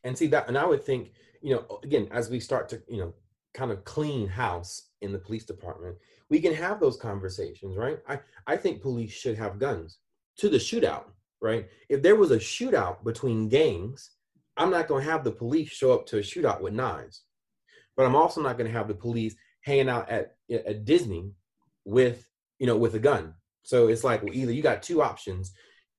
[0.04, 1.10] And see that, and I would think,
[1.42, 3.14] you know, again, as we start to, you know,
[3.54, 5.96] kind of clean house in the police department,
[6.28, 7.98] we can have those conversations, right?
[8.06, 9.98] I, I think police should have guns
[10.38, 11.04] to the shootout,
[11.40, 11.68] right?
[11.88, 14.10] If there was a shootout between gangs,
[14.56, 17.22] I'm not going to have the police show up to a shootout with knives,
[17.96, 21.32] but I'm also not going to have the police hanging out at at Disney
[21.84, 23.34] with you know with a gun.
[23.62, 25.52] So it's like well, either you got two options.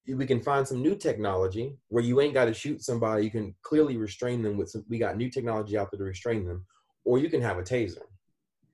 [0.07, 3.23] We can find some new technology where you ain't got to shoot somebody.
[3.23, 4.83] You can clearly restrain them with some.
[4.89, 6.65] We got new technology out there to restrain them,
[7.05, 8.01] or you can have a taser,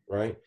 [0.07, 0.37] right?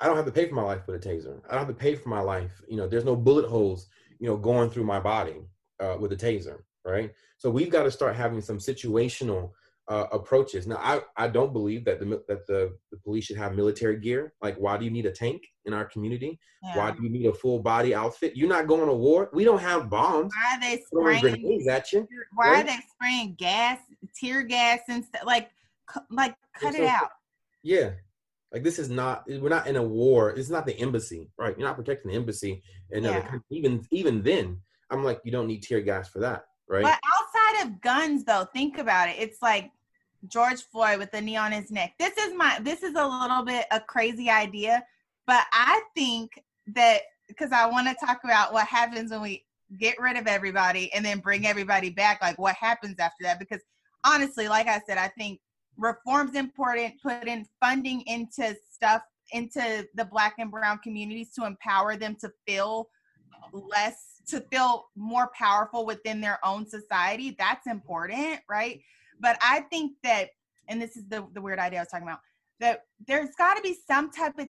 [0.00, 1.40] I don't have to pay for my life with a taser.
[1.48, 2.62] I don't have to pay for my life.
[2.68, 5.36] You know, there's no bullet holes, you know, going through my body
[5.80, 7.12] uh, with a taser, right?
[7.38, 9.50] So we've got to start having some situational
[9.88, 10.66] uh, approaches.
[10.66, 14.34] Now, I, I don't believe that the that the, the police should have military gear.
[14.42, 16.38] Like, why do you need a tank in our community?
[16.62, 16.76] Yeah.
[16.76, 18.36] Why do you need a full body outfit?
[18.36, 19.30] You're not going to war.
[19.32, 20.32] We don't have bombs.
[20.36, 21.20] Why are they spraying?
[21.20, 22.06] grenades at you.
[22.34, 23.78] Why are they spraying gas,
[24.14, 25.22] tear gas, and stuff?
[25.24, 25.50] Like,
[26.10, 27.10] like, cut so- it out.
[27.62, 27.90] Yeah.
[28.52, 30.30] Like this is not we're not in a war.
[30.30, 31.56] It's not the embassy, right?
[31.58, 33.28] You're not protecting the embassy in another Yeah.
[33.30, 33.46] country.
[33.50, 36.82] Even even then, I'm like, you don't need tear gas for that, right?
[36.82, 39.16] But outside of guns, though, think about it.
[39.18, 39.70] It's like
[40.28, 41.92] George Floyd with the knee on his neck.
[41.98, 42.58] This is my.
[42.62, 44.82] This is a little bit a crazy idea,
[45.26, 46.42] but I think
[46.74, 49.44] that because I want to talk about what happens when we
[49.78, 52.22] get rid of everybody and then bring everybody back.
[52.22, 53.38] Like what happens after that?
[53.38, 53.60] Because
[54.06, 55.40] honestly, like I said, I think
[55.78, 56.94] reform's important.
[57.02, 62.30] Put in funding into stuff into the black and brown communities to empower them to
[62.46, 62.88] feel
[63.52, 68.80] less to feel more powerful within their own society that's important right
[69.20, 70.28] but i think that
[70.68, 72.20] and this is the, the weird idea i was talking about
[72.60, 74.46] that there's got to be some type of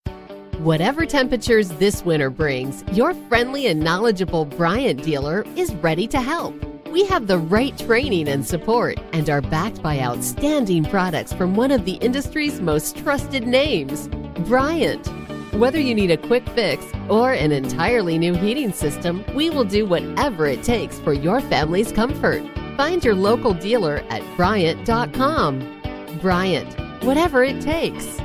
[0.59, 6.67] Whatever temperatures this winter brings, your friendly and knowledgeable Bryant dealer is ready to help.
[6.90, 11.70] We have the right training and support and are backed by outstanding products from one
[11.70, 14.09] of the industry's most trusted names,
[14.46, 15.07] Bryant.
[15.53, 19.85] Whether you need a quick fix or an entirely new heating system, we will do
[19.85, 22.42] whatever it takes for your family's comfort.
[22.79, 26.18] Find your local dealer at Bryant.com.
[26.22, 28.18] Bryant, whatever it takes.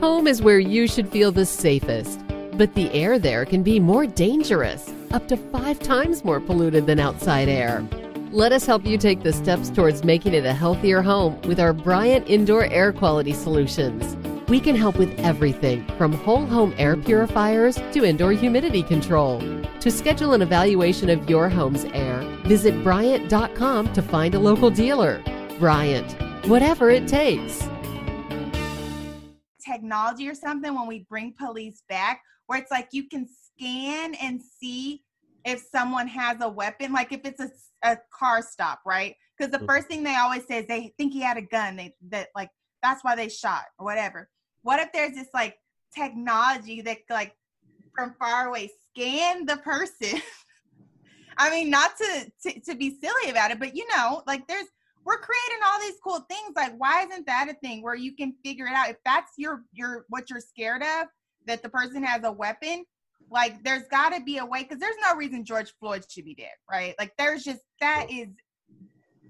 [0.00, 2.20] Home is where you should feel the safest,
[2.54, 6.98] but the air there can be more dangerous, up to five times more polluted than
[6.98, 7.86] outside air.
[8.30, 11.72] Let us help you take the steps towards making it a healthier home with our
[11.72, 14.16] Bryant Indoor Air Quality Solutions.
[14.48, 19.40] We can help with everything from whole home air purifiers to indoor humidity control.
[19.80, 25.22] To schedule an evaluation of your home's air, visit Bryant.com to find a local dealer.
[25.58, 26.12] Bryant,
[26.46, 27.68] whatever it takes.
[29.64, 34.40] technology or something when we bring police back where it's like you can scan and
[34.60, 35.02] see
[35.44, 37.50] if someone has a weapon like if it's a,
[37.82, 39.16] a car stop right?
[39.36, 39.66] Because the Mhm.
[39.66, 42.50] first thing they always say is they think he had a gun they that like
[42.82, 44.28] that's why they shot or whatever.
[44.62, 45.56] What if there's this like
[45.94, 47.34] technology that like
[47.94, 50.20] from far away scan the person?
[51.38, 54.66] I mean not to, to to be silly about it but you know like there's
[55.04, 58.34] we're creating all these cool things like why isn't that a thing where you can
[58.44, 58.90] figure it out?
[58.90, 61.06] If that's your your what you're scared of
[61.46, 62.84] that the person has a weapon
[63.30, 66.34] like there's got to be a way because there's no reason george floyd should be
[66.34, 66.94] dead right?
[66.98, 68.28] Like there's just that is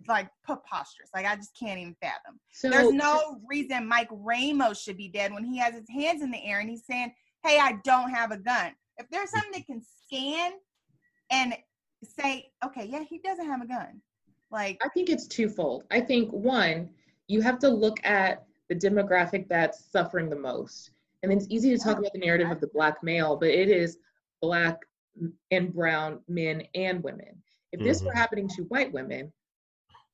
[0.06, 1.11] like preposterous.
[1.14, 2.40] Like i just can't even fathom.
[2.52, 6.30] So there's no reason mike ramos should be dead when he has his hands in
[6.30, 7.12] the air and he's saying
[7.44, 8.72] hey i don't have a gun.
[8.96, 10.52] If there's something that can scan
[11.30, 11.54] and
[12.02, 14.00] say okay yeah he doesn't have a gun
[14.50, 15.84] like I think it's twofold.
[15.90, 16.88] I think one,
[17.26, 20.90] you have to look at the demographic that's suffering the most.
[21.22, 23.98] And it's easy to talk about the narrative of the black male, but it is
[24.40, 24.78] black
[25.50, 27.42] and brown men and women.
[27.72, 28.16] If this were Mhm.
[28.16, 29.33] happening to white women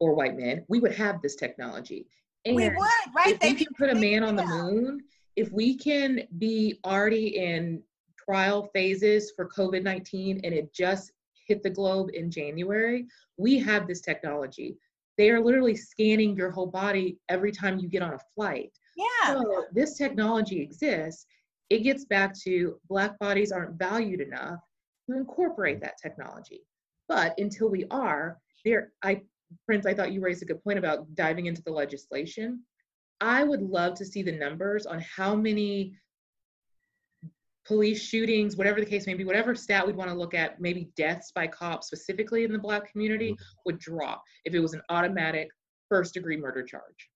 [0.00, 2.06] or white men, we would have this technology.
[2.46, 2.78] And we would
[3.14, 4.72] right if we can put a man on the figured it out.
[4.72, 5.04] moon,
[5.36, 7.82] if we can be already in
[8.16, 11.12] trial phases for COVID 19 and it just
[11.46, 14.78] hit the globe in January, we have this technology.
[15.16, 18.72] They are literally scanning your whole body every time you get on a flight.
[18.96, 21.26] Yeah So this technology exists.
[21.70, 24.61] It gets back to Black bodies aren't valued enough
[25.09, 26.62] to incorporate that technology.
[27.09, 29.22] But until we are, there, I,
[29.66, 32.62] Prince, I thought you raised a good point about diving into the legislation.
[33.20, 35.96] I would love to see the numbers on how many
[37.66, 40.90] police shootings, whatever the case may be, whatever stat we'd want to look at, maybe
[40.96, 43.60] deaths by cops specifically in the Black community mm-hmm.
[43.66, 45.48] would drop if it was an automatic
[45.88, 47.08] first degree murder charge.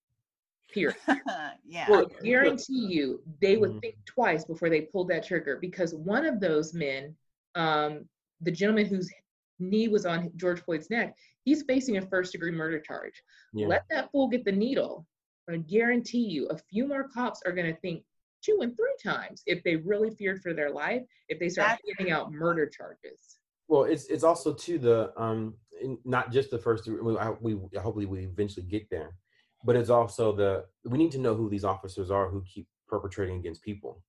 [0.73, 0.97] Period.
[1.67, 3.81] yeah I guarantee you they would Mhm.
[3.81, 7.17] think twice before they pulled that trigger because one of those men,
[7.55, 8.09] um,
[8.43, 9.11] the gentleman whose
[9.59, 13.23] knee was on George Floyd's neck, he's facing a first degree murder charge.
[13.55, 13.67] Yeah.
[13.67, 15.07] Let that fool get the needle.
[15.51, 18.05] I guarantee you a few more cops are going to think
[18.43, 21.97] two and three times if they really feared for their life, if they start That's-
[21.99, 23.39] handing out murder charges.
[23.67, 25.55] Well, it's it's also to the um
[26.05, 27.01] not just the first degree.
[27.03, 29.15] We, we hopefully we eventually get there,
[29.65, 33.37] but it's also the we need to know who these officers are who keep perpetrating
[33.39, 34.03] against people.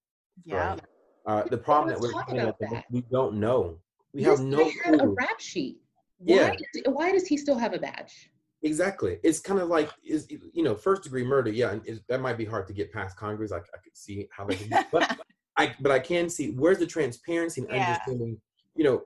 [0.45, 0.69] Yeah.
[0.71, 0.81] Right?
[1.25, 2.85] Uh, the problem that we're talk having about at that.
[2.91, 3.79] we don't know.
[4.13, 5.79] We This have no had a rap sheet.
[6.17, 6.81] Why, Yeah.
[6.91, 8.31] why does he still have a badge?
[8.61, 9.19] Exactly.
[9.23, 11.49] It's kind of like is you know first degree murder.
[11.49, 13.51] Yeah, it, that might be hard to get past Congress.
[13.51, 15.17] I, I could see how that could be, but
[15.57, 17.87] I but I can see where's the transparency and Yeah.
[17.87, 18.39] understanding.
[18.75, 19.03] You know,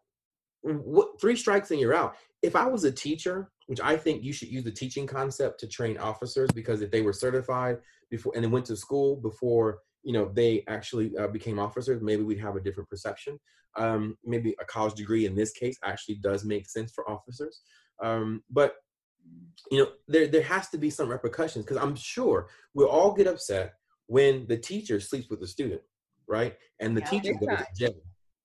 [0.63, 2.15] what three strikes and you're out.
[2.41, 5.67] If I was a teacher, which I think you should use the teaching concept to
[5.67, 7.77] train officers because if they were certified
[8.09, 12.23] before and then went to school before you know they actually uh, became officers, maybe
[12.23, 13.39] we'd have a different perception.
[13.75, 17.61] Um, maybe a college degree in this case actually does make sense for officers.
[18.03, 18.75] Um, but
[19.71, 23.27] you know there there has to be some repercussions because i'm sure we'll all get
[23.27, 23.75] upset
[24.07, 25.81] when the teacher sleeps with the student
[26.27, 27.09] right and the Yeah.
[27.09, 27.95] teacher goes to jail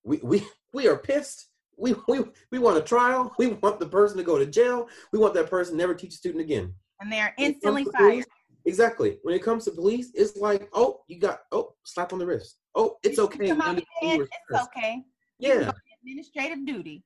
[0.04, 1.47] we we we are pissed
[1.78, 2.20] we, we
[2.50, 5.48] we want a trial we want the person to go to jail we want that
[5.48, 7.94] person to never teach a student again And it comes instantly fired.
[8.10, 8.24] police-
[8.66, 12.26] exactly when it comes to police it's like oh you got oh slap on the
[12.26, 14.68] wrist oh it's okay Come out understand and you were it's stressed.
[14.76, 15.02] okay.
[15.38, 15.70] yeah
[16.02, 17.04] Administrative duty.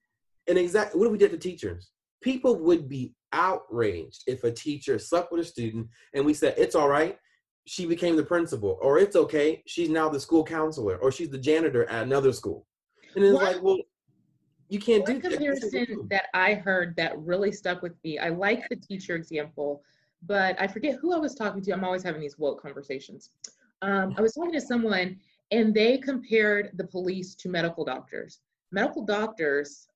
[0.48, 1.90] and exactly what do we do to teachers?
[2.22, 6.74] People would be outraged if a teacher slept with a student and we said, it's
[6.76, 7.18] all right,
[7.66, 11.38] she became the principal, or it's okay, she's now the school counselor, or she's the
[11.38, 12.66] janitor at another school.
[13.16, 13.78] And it's One- like, well,
[14.72, 15.30] you can't do One that.
[15.32, 18.18] comparison that I heard that really stuck with me.
[18.18, 19.82] I like the teacher example,
[20.26, 21.72] but I forget who I was talking to.
[21.72, 23.28] I'm always having these woke conversations.
[23.82, 25.18] Um, I was talking to someone,
[25.50, 28.40] and they compared the police to medical doctors.
[28.70, 29.88] Medical doctors,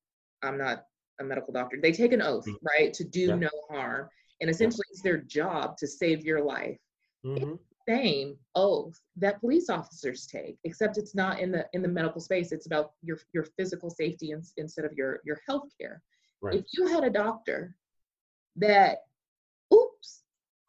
[0.43, 0.85] I'm not
[1.20, 1.79] a medical doctor.
[1.81, 3.37] They take an oath, right, to do Yeah.
[3.37, 4.11] no harm,
[4.43, 6.77] and essentially it's their job to save your life.
[7.24, 7.59] Mhm.
[7.89, 12.51] Same oath that police officers take, except it's not in the in the medical space.
[12.51, 16.03] It's about your your physical safety in, instead of your your health care.
[16.43, 16.57] Right.
[16.57, 17.76] If you had a doctor
[18.57, 18.99] that,
[19.72, 20.22] oops,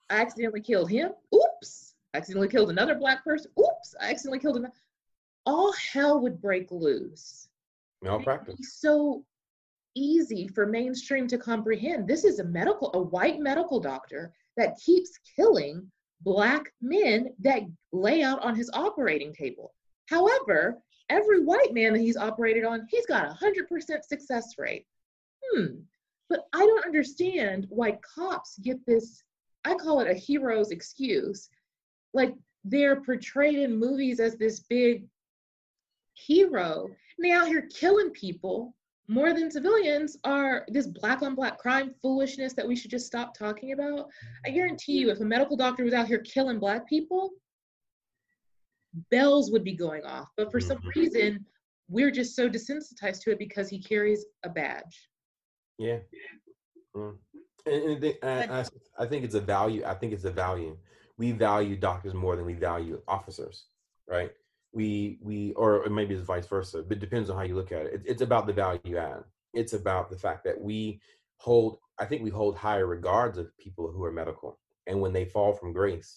[0.09, 1.11] I accidentally killed him.
[1.33, 3.51] Oops, I accidentally killed another black person.
[3.59, 4.67] Oops, I accidentally killed him.
[5.45, 7.47] All hell would break loose.
[8.03, 8.77] Malpractice.
[8.79, 9.23] So
[9.95, 12.07] easy for mainstream to comprehend.
[12.07, 15.89] This is a medical, a white medical doctor that keeps killing
[16.21, 19.73] black men that lay out on his operating table.
[20.09, 20.77] However,
[21.09, 24.85] every white man that he's operated on, he's got a hundred percent success rate.
[25.43, 25.79] Hmm.
[26.29, 29.23] But I don't understand why cops get this,
[29.63, 31.49] I call it a hero's excuse.
[32.13, 35.05] Like they're portrayed in movies as this big
[36.13, 36.85] hero.
[36.85, 38.75] And they out here killing people
[39.07, 43.33] more than civilians are this black on black crime foolishness that we should just stop
[43.37, 44.09] talking about.
[44.45, 47.31] I guarantee you, if a medical doctor was out here killing black people,
[49.09, 50.29] bells would be going off.
[50.35, 50.95] But for some Mhm.
[50.95, 51.45] reason,
[51.87, 55.09] we're just so desensitized to it because he carries a badge.
[55.77, 55.99] Yeah.
[56.95, 57.17] Mm.
[57.65, 58.65] And, and I, I,
[58.99, 59.83] I think it's a value.
[59.85, 60.77] I think it's a value.
[61.17, 63.67] We value doctors more than we value officers,
[64.07, 64.33] right?
[64.77, 67.87] We we or maybe it's vice versa, but it depends on how you look at
[67.87, 67.93] it.
[67.95, 68.01] it.
[68.05, 69.23] It's about the value add.
[69.59, 71.01] It's about the fact that we
[71.37, 71.79] hold.
[71.99, 75.51] I think we hold higher regards of people who are medical, and when they fall
[75.53, 76.11] from grace,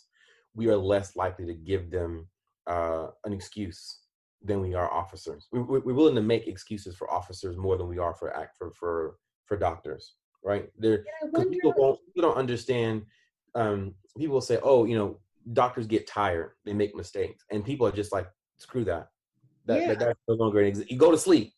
[0.55, 2.29] we are less likely to give them
[2.67, 3.81] uh, an excuse
[4.43, 5.49] than we are officers.
[5.53, 8.57] We, we- we're willing to make excuses for officers more than we are for act
[8.59, 10.65] for for for doctors, right?
[11.23, 13.07] I because people won't people don't understand
[13.55, 15.19] um people will say oh you know
[15.55, 18.29] doctors get tired they make mistakes and people are just like
[18.61, 19.09] screw that
[19.67, 19.89] that, Yeah.
[19.89, 21.53] that that's no longer an exist you go to sleep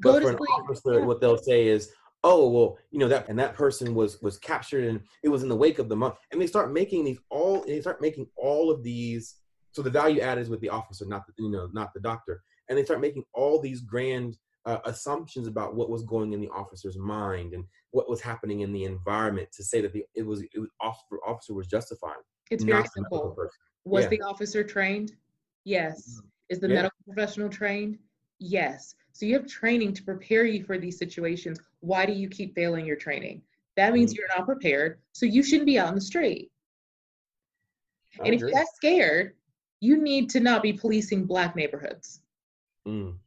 [0.00, 0.50] go but to for an sleep.
[0.50, 1.06] officer Yeah.
[1.06, 1.92] what they'll say is
[2.24, 5.48] oh well you know that and that person was was captured and it was in
[5.48, 8.70] the wake of the month and they start making these all they start making all
[8.70, 9.36] of these
[9.72, 12.42] so the value add is with the officer not the you know not the doctor
[12.68, 16.48] and they start making all these grand uh, assumptions about what was going in the
[16.48, 20.42] officer's mind and what was happening in the environment to say that the it was
[20.42, 22.16] it was officer officer was justified
[22.50, 23.46] It's very not the medical simple.
[23.84, 24.08] Was Yeah.
[24.10, 25.12] the officer trained?
[25.64, 26.20] Yes.
[26.48, 26.74] Is the Yeah.
[26.74, 27.98] medical professional trained?
[28.38, 28.94] Yes.
[29.12, 31.58] So you have training to prepare you for these situations.
[31.80, 33.42] Why do you keep failing your training?
[33.76, 34.18] That means Mhm.
[34.18, 35.00] you're not prepared.
[35.12, 36.50] So you shouldn't be out in the street.
[38.20, 39.36] I and if you're that scared,
[39.80, 42.22] you need to not be policing black neighborhoods.
[42.86, 43.18] Mm.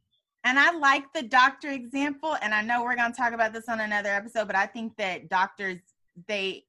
[0.44, 3.68] And I like the doctor example, and I know we're going to talk about this
[3.68, 5.78] on another episode, but I think that doctors,
[6.26, 6.66] they,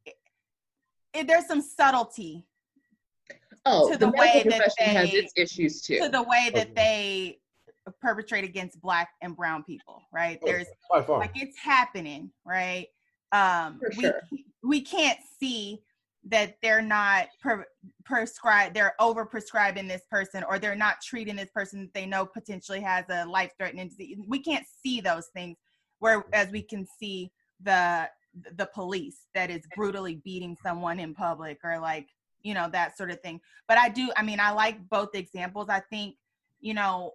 [1.14, 2.46] it, there's some subtlety
[3.66, 6.00] Oh, To the, the way that profession has they- its issues too.
[6.00, 6.74] to the way that Okay.
[6.76, 7.40] they
[8.02, 10.40] perpetrate against black and brown people, right?
[10.42, 12.88] Oh, There's by far like it's happening, right?
[13.32, 14.22] Um, For we sure.
[14.64, 15.82] we can't see
[16.26, 17.66] that they're not per,
[18.06, 22.26] prescribed, they're over prescribing this person, or they're not treating this person that they know
[22.26, 24.18] potentially has a life threatening disease.
[24.28, 25.58] We can't see those things,
[26.00, 28.10] whereas we can see the
[28.58, 32.08] the police that is brutally beating someone in public or like
[32.44, 33.42] you know that sort of thing.
[33.68, 35.68] But i do i mean i like both examples.
[35.70, 36.16] I think
[36.62, 37.14] you know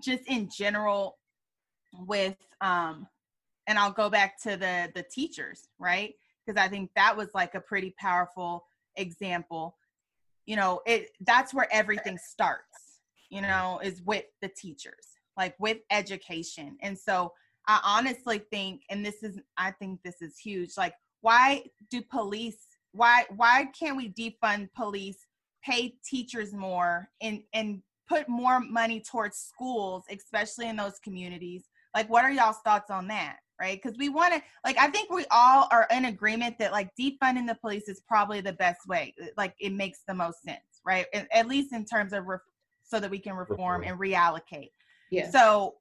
[0.00, 1.18] just in general
[1.92, 3.06] with um
[3.66, 6.14] and i'll go back to the the teachers right?
[6.44, 8.64] Because i think that was like a pretty powerful
[8.96, 9.76] example.
[10.44, 13.00] You know it that's where everything starts
[13.30, 15.06] you know is with the teachers
[15.36, 16.76] like with education.
[16.82, 17.32] And so
[17.68, 22.75] i honestly think and this is i think this is huge like why do police
[22.96, 25.18] why why can't we defund police
[25.64, 31.64] pay teachers more and and put more money towards schools especially in those communities?
[31.94, 33.80] Like what are y'all's thoughts on that right?
[33.82, 37.46] Because we want to like i think we all are in agreement that like defunding
[37.46, 41.06] the police is probably the best way like it makes the most sense right?
[41.12, 42.40] At, at least in terms of ref-
[42.84, 44.70] so that we can reform and reallocate.
[45.10, 45.30] Yeah.
[45.30, 45.74] so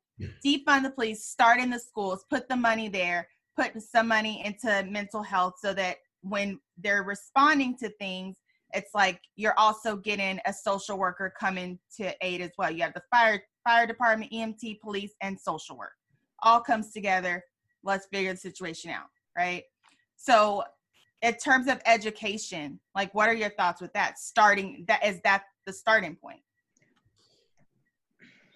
[0.45, 4.85] defund the police start in the schools put the money there put some money into
[4.89, 5.97] mental health so that
[6.27, 8.37] when they're responding to things
[8.73, 12.69] it's like you're also getting a social worker coming to aid as well.
[12.69, 15.93] You have the fire fire department emt police and social work.
[16.43, 17.43] All comes together.
[17.83, 19.07] Let's figure the situation out
[19.37, 19.63] right?
[20.15, 20.63] So
[21.21, 24.19] in terms of education like what are your thoughts with that?
[24.19, 26.41] Starting that is that the starting point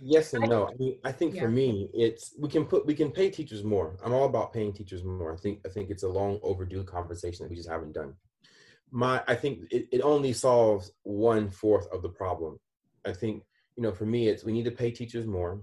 [0.02, 0.68] Yes and no.
[0.68, 1.41] I mean, I think Yeah.
[1.41, 3.97] for me, it's we can put we can pay teachers more.
[4.04, 5.34] I'm all about paying teachers more.
[5.34, 8.16] I think I think it's a long overdue conversation that we just haven't done.
[8.91, 12.60] My I think it, it only solves one fourth of the problem.
[13.06, 13.43] I think
[13.76, 15.62] you know for me it's we need to pay teachers more.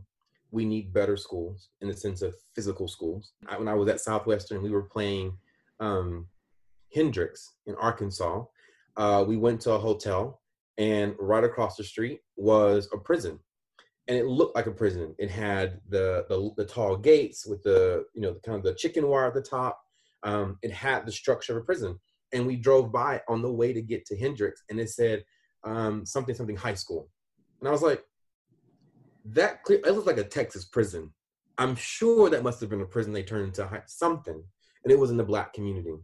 [0.51, 3.33] We need better schools in the sense of physical schools.
[3.49, 5.37] I, when I was at Southwestern, we were playing
[5.81, 6.29] um,
[6.95, 8.45] Hendrix in Arkansas.
[8.97, 10.41] Uh, we went to a hotel,
[10.79, 13.41] and right across the street was a prison
[14.09, 15.15] and it looked like a prison.
[15.19, 18.75] It had the the, the tall gates with the you know the kind of the
[18.75, 19.81] chicken wire at the top.
[20.23, 21.99] Um, it had the structure of a prison,
[22.33, 25.25] and we drove by on the way to get to Hendrix, and it said
[25.65, 27.09] um, something something high school,
[27.61, 28.05] and I was like,
[29.27, 29.81] that clear.
[29.85, 31.13] It looked like a Texas prison.
[31.59, 34.43] I'm sure that must have been a prison they turned into high, something,
[34.85, 35.97] and it was in the black community.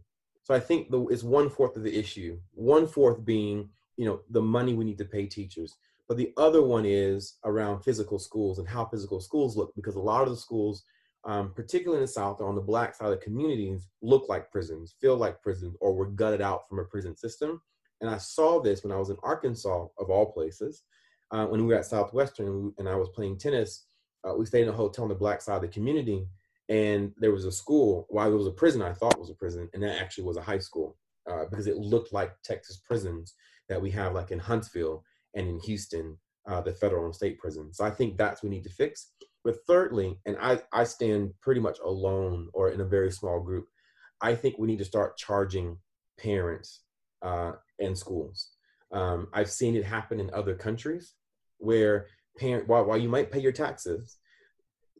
[0.45, 2.37] So I think the, it's one fourth of the issue.
[2.53, 5.77] One fourth being you know the money we need to pay teachers
[6.13, 9.99] but the other one is around physical schools and how physical schools look because a
[9.99, 10.83] lot of the schools
[11.25, 14.51] um, particularly in the south or on the black side of the communities look like
[14.51, 17.59] prisons feel like prisons or were gutted out from a prison system.
[17.99, 20.83] And i saw this when i was in arkansas of all places
[21.31, 23.87] uh, when we were at southwestern and, i was playing tennis
[24.23, 26.27] uh, we stayed in a hotel on the black side of the community
[26.69, 29.67] and there was a school while it was a prison i thought was a prison
[29.73, 30.95] and that actually was a high school
[31.27, 33.33] uh, because it looked like texas prisons
[33.67, 35.03] that we have like in huntsville
[35.35, 36.17] and in Houston,
[36.47, 37.77] uh, the federal and state prisons.
[37.77, 39.11] So I think that's what we need to fix.
[39.43, 43.67] But thirdly, and I, I stand pretty much alone or in a very small group,
[44.21, 45.77] I think we need to start charging
[46.17, 46.81] parents
[47.21, 48.51] uh, and schools.
[48.91, 51.13] Um, I've seen it happen in other countries
[51.57, 52.07] where
[52.37, 54.17] parent while, while you might pay your taxes,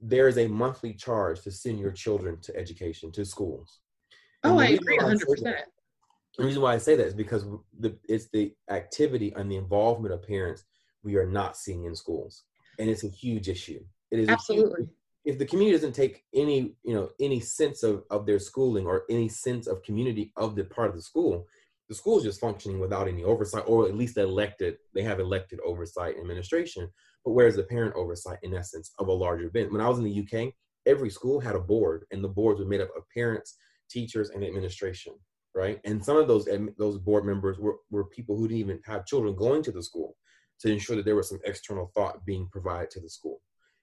[0.02, 3.80] there is a monthly charge to send your children to education, to schools.
[4.44, 5.54] Oh, I agree why I say 100%.
[6.38, 7.46] The reason why I say that is because
[7.80, 10.64] the, it's the activity and the involvement of parents
[11.04, 12.44] we are not seeing in schools,
[12.80, 13.84] and it's a huge issue.
[14.12, 14.88] It is a huge- Absolutely.
[15.26, 19.04] if the community doesn't take any you know any sense of of their schooling or
[19.10, 21.46] any sense of community of the part of the school,
[21.90, 24.78] the school is just functioning without any oversight, or at least elected.
[24.96, 26.90] They have elected oversight administration,
[27.24, 29.72] but where's the parent oversight in essence of a larger event?
[29.72, 30.54] When I was in the UK,
[30.88, 33.58] every school had a board, and the boards were made up of parents,
[33.90, 35.14] teachers, and administration
[35.56, 35.80] right?
[35.86, 36.48] And some of those
[36.78, 40.16] those board members were, were people who didn't even have children going to the school
[40.60, 43.42] to ensure that there was some external thought being provided to the school.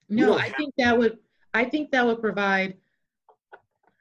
[0.09, 1.19] No, I think that would
[1.55, 2.77] I think that would provide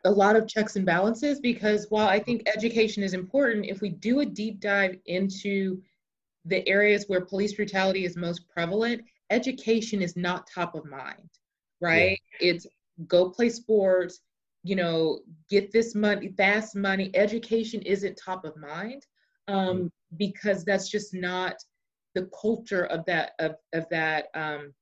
[0.05, 3.89] a lot of checks and balances because while I think education is important, if we
[3.89, 5.81] do a deep dive into
[6.45, 11.29] the areas where police brutality is most prevalent, education is not top of mind,
[11.81, 12.19] right?
[12.39, 12.65] It's
[13.07, 14.21] go play sports,
[14.63, 17.11] you know, get this money, fast money.
[17.13, 19.05] Education isn't top of mind
[19.47, 21.55] um, because that's just not
[22.15, 24.73] the culture of that of, of that um,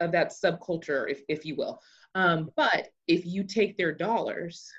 [0.00, 1.80] of that subculture, if, if you will.
[2.14, 4.70] Um, but if you take their dollars,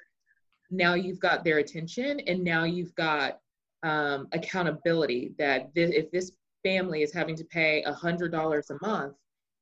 [0.69, 3.39] now you've got their attention and now you've got
[3.83, 6.31] um, accountability that this, if this
[6.63, 9.15] family is having to pay a $100 a month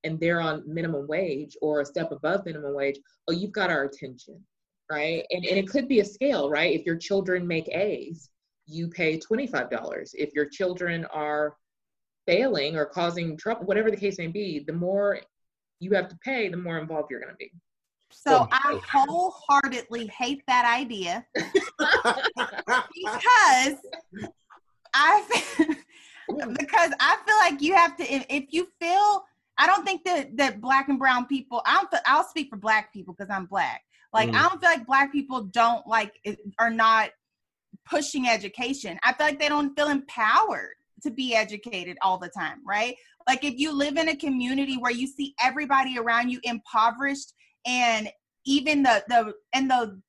[0.05, 3.83] and they're on minimum wage or a step above minimum wage, oh, you've got our
[3.83, 4.39] attention,
[4.89, 5.25] right?
[5.31, 6.73] And, and it could be a scale, right?
[6.73, 8.29] If your children make A's,
[8.67, 10.11] you pay $25.
[10.13, 11.55] If your children are
[12.25, 15.19] failing or causing trouble, whatever the case may be, the more
[15.79, 17.51] you have to pay, the more involved you're going to be.
[18.11, 21.77] So oh, I wholeheartedly hate that idea because
[24.93, 25.23] I
[26.57, 29.25] because I feel like you have to if, if you feel
[29.57, 32.93] I don't think that that black and brown people I don't I'll speak for black
[32.93, 33.81] people because I'm black.
[34.13, 34.35] Like Mm.
[34.35, 36.13] I don't feel like black people don't like
[36.59, 37.09] are not
[37.85, 38.97] pushing education.
[39.03, 42.95] I feel like they don't feel empowered to be educated all the time, right?
[43.27, 47.33] Like if you live in a community where you see everybody around you impoverished
[47.65, 48.09] and
[48.45, 50.01] even the the and the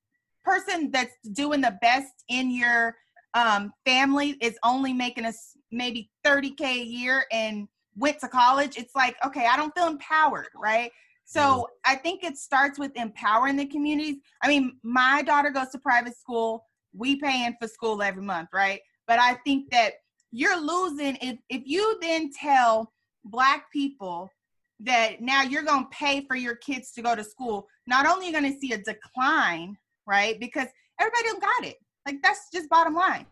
[0.43, 2.95] person that's doing the best in your
[3.33, 7.67] um, family is only making us maybe 30k a year and
[7.97, 10.91] went to college it's like okay i don't feel empowered right?
[11.25, 11.93] So mm-hmm.
[11.93, 14.17] i think it starts with empowering the communities.
[14.41, 18.79] I mean my daughter goes to private school we paying for school every month right?
[19.07, 19.93] But i think that
[20.31, 22.93] you're losing if if you then tell
[23.25, 24.29] black people
[24.79, 28.27] that now you're going to pay for your kids to go to school not only
[28.27, 29.75] you're you going to see a decline
[30.07, 30.39] right?
[30.39, 30.67] Because
[30.99, 31.75] everybody don't got it.
[32.05, 33.25] Like that's just bottom line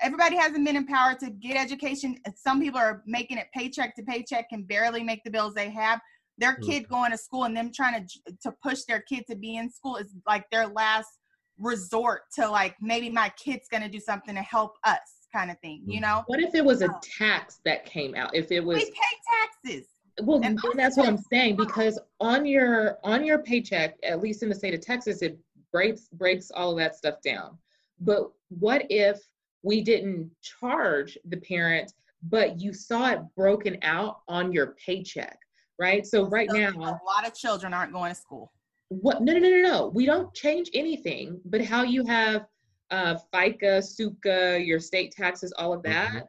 [0.00, 4.48] everybody hasn't been empowered to get education some people are making it paycheck to paycheck
[4.48, 6.00] can barely make the bills they have
[6.38, 6.66] their Mm.
[6.66, 9.70] kid going to school and them trying to to push their kid to be in
[9.70, 11.18] school is like their last
[11.58, 14.98] resort to like maybe my kid's going to do something to help us
[15.32, 16.02] kind of thing you Mm.
[16.02, 16.98] know What if it was a Oh.
[17.02, 18.34] tax that came out?
[18.34, 19.86] If it was we pay taxes
[20.22, 24.42] well, and then that's what I'm saying because on your on your paycheck, at least
[24.42, 25.38] in the state of Texas, it
[25.72, 27.56] breaks breaks all of that stuff down.
[28.00, 29.18] But what if
[29.62, 31.92] we didn't charge the parent,
[32.22, 35.38] but you saw it broken out on your paycheck,
[35.78, 36.06] right?
[36.06, 38.52] So right So, now, a lot of children aren't going to school
[38.92, 42.46] what no no no no no we don't change anything but how you have
[42.90, 46.26] uh fica suca your state taxes all of that Mhm.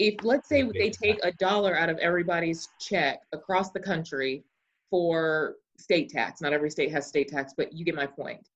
[0.00, 4.42] if let's say they take a dollar out of everybody's check across the country
[4.90, 8.48] for state tax not every state has state tax but you get my point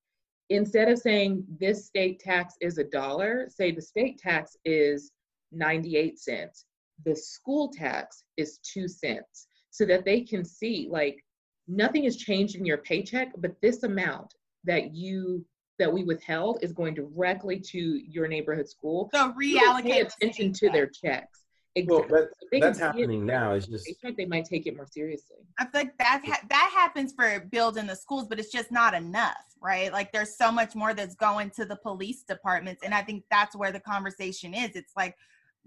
[0.49, 5.11] instead of saying this state tax is a dollar say the state tax is
[5.51, 6.65] 98 cents
[7.05, 11.23] the school tax is 2 cents so that they can see like
[11.67, 14.33] nothing has changed in your paycheck, but this amount
[14.63, 15.45] that you
[15.79, 19.09] that we withheld is going directly to your neighborhood school.
[19.13, 21.43] so You don't pay reallocate attention to their checks.
[21.85, 22.19] Well, Exactly.
[22.19, 23.53] that, If they can that's see it happening now.
[23.53, 25.37] It's just paycheck, they might take it more seriously.
[25.59, 28.93] I feel like that ha- that happens for building the schools, but it's just not
[28.93, 29.91] enough, right?
[29.91, 33.55] Like there's so much more that's going to the police departments, and I think that's
[33.55, 34.71] where the conversation is.
[34.75, 35.15] It's like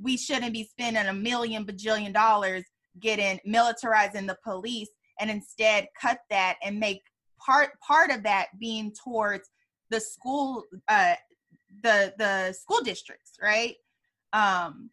[0.00, 2.64] we shouldn't be spending a million bajillion dollars
[3.00, 4.90] getting militarizing the police,
[5.20, 7.02] and instead cut that and make
[7.44, 9.50] part part of that being towards
[9.90, 11.14] the school, uh,
[11.82, 13.74] the the school districts, right?
[14.32, 14.90] Um,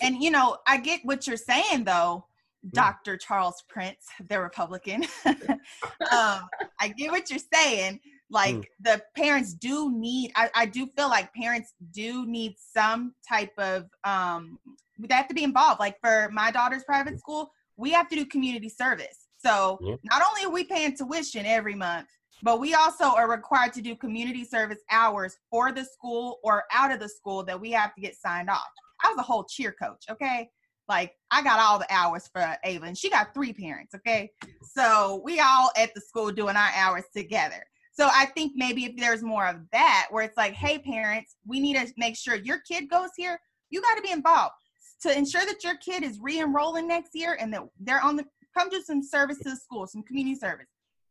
[0.00, 2.26] and you know, I get what you're saying though,
[2.72, 3.16] Dr.
[3.16, 5.04] Charles Prince, the Republican.
[5.26, 6.40] um,
[6.80, 8.00] I get what you're saying.
[8.30, 8.64] Like Mm.
[8.80, 13.86] the parents do need, I, I do feel like parents do need some type of,
[14.04, 14.58] um,
[14.98, 15.80] they have to be involved.
[15.80, 19.26] Like for my daughter's private school, we have to do community service.
[19.38, 19.96] So Yeah.
[20.04, 22.08] not only are we paying tuition every month,
[22.42, 26.92] but we also are required to do community service hours for the school or out
[26.92, 28.70] of the school that we have to get signed off.
[29.02, 30.48] I was a whole cheer coach, okay?
[30.88, 34.30] Like I got all the hours for Ava, and she got three parents, okay?
[34.74, 37.64] So we all at the school doing our hours together.
[37.92, 41.60] So I think maybe if there's more of that, where it's like, hey, parents, we
[41.60, 43.38] need to make sure your kid goes here.
[43.70, 44.54] You got to be involved
[45.02, 48.24] to ensure that your kid is re-enrolling next year and that they're on the
[48.56, 50.66] come do some service to the school, some community service.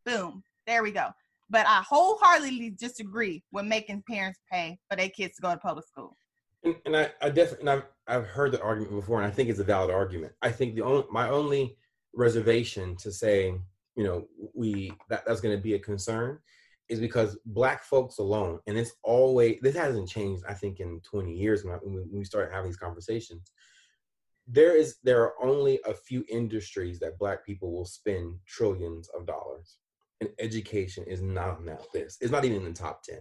[0.05, 1.07] Boom, there we go.
[1.49, 5.87] But I wholeheartedly disagree with making parents pay for their kids to go to public
[5.87, 6.17] school.
[6.63, 9.59] And, and I, I definitely, I've, I've heard the argument before, and I think it's
[9.59, 10.33] a valid argument.
[10.41, 11.77] I think the only, my only
[12.13, 13.53] reservation to say,
[13.95, 16.39] you know, we that that's going to be a concern,
[16.89, 20.43] is because black folks alone, and it's always this hasn't changed.
[20.47, 23.51] I think in 20 years when, I, when we started having these conversations,
[24.47, 29.27] there is there are only a few industries that black people will spend trillions of
[29.27, 29.77] dollars,
[30.19, 32.17] and education is not on that list.
[32.21, 33.19] It's not even in the top 10.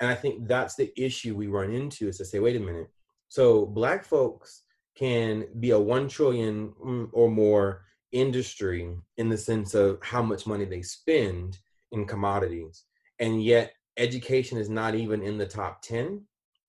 [0.00, 2.88] And I think that's the issue we run into is to say, wait a minute.
[3.28, 4.62] So black folks
[4.96, 6.72] can be a one trillion
[7.12, 11.58] or more industry in the sense of how much money they spend
[11.92, 12.84] in commodities.
[13.18, 16.24] And yet education is not even in the top 10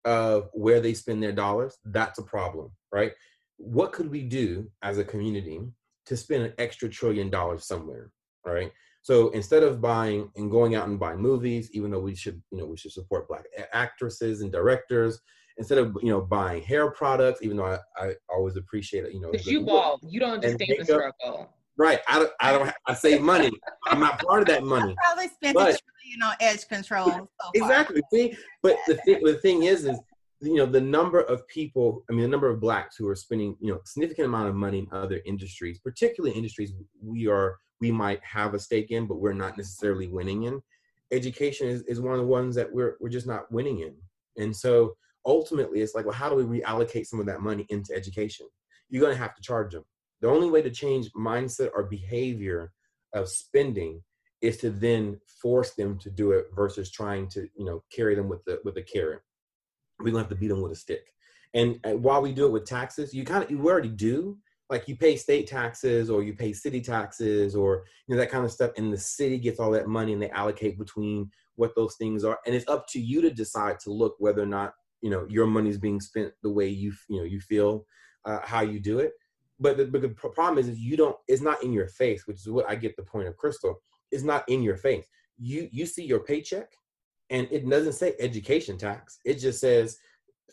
[0.06, 1.78] of where they spend their dollars.
[1.86, 3.14] That's a problem, right?
[3.58, 5.62] What could we do as a community
[6.06, 8.12] to spend an extra trillion dollars somewhere,
[8.46, 8.72] right?
[9.02, 12.58] So instead of buying and going out and buying movies, even though we should, you
[12.58, 15.20] know, we should support black actresses and directors,
[15.58, 19.22] instead of you know buying hair products, even though I, I always appreciate it, you
[19.22, 21.50] know, Because you look, bald, you don't understand the struggle.
[21.78, 22.00] Right.
[22.10, 22.32] I don't.
[22.42, 22.72] I don't.
[22.88, 23.50] I save money.
[23.88, 24.94] I'm not part of that money.
[25.02, 27.10] Probably spent But- a trillion on edge control.
[27.10, 27.52] So.
[27.54, 28.02] Exactly.
[28.12, 29.98] See, but the thing, the thing is, is
[30.42, 32.04] you know the number of people.
[32.10, 34.80] I mean, the number of blacks who are spending you know significant amount of money
[34.80, 39.34] in other industries, particularly industries we are we might have a stake in, but we're
[39.34, 40.62] not necessarily winning in.
[41.12, 43.96] Education is, is one of the ones that we're we're just not winning in,
[44.38, 47.94] and so ultimately, it's like, well, how do we reallocate some of that money into
[47.96, 48.48] education?
[48.90, 49.84] You're going to have to charge them.
[50.22, 52.72] The only way to change mindset or behavior
[53.14, 54.02] of spending
[54.42, 58.30] is to then force them to do it versus trying to you know carry them
[58.30, 59.22] with the with a carrot
[60.00, 61.14] we're gonna have to beat them with a stick
[61.54, 64.38] and, and while we do it with taxes you kind of you already do
[64.70, 68.46] like you pay state taxes or you pay city taxes or you know that kind
[68.46, 71.96] of stuff and the city gets all that money and they allocate between what those
[71.96, 75.10] things are and it's up to you to decide to look whether or not you
[75.10, 77.86] know your money is being spent the way you you know you feel
[78.26, 79.14] uh, how you do it.
[79.62, 82.38] But the, but the problem is, is you don't it's not in your face which
[82.38, 83.82] is what i get the point of crystal.
[84.12, 85.06] It's not in your face.
[85.38, 86.72] You you see your paycheck
[87.30, 89.20] and it doesn't say education tax.
[89.26, 89.98] It just says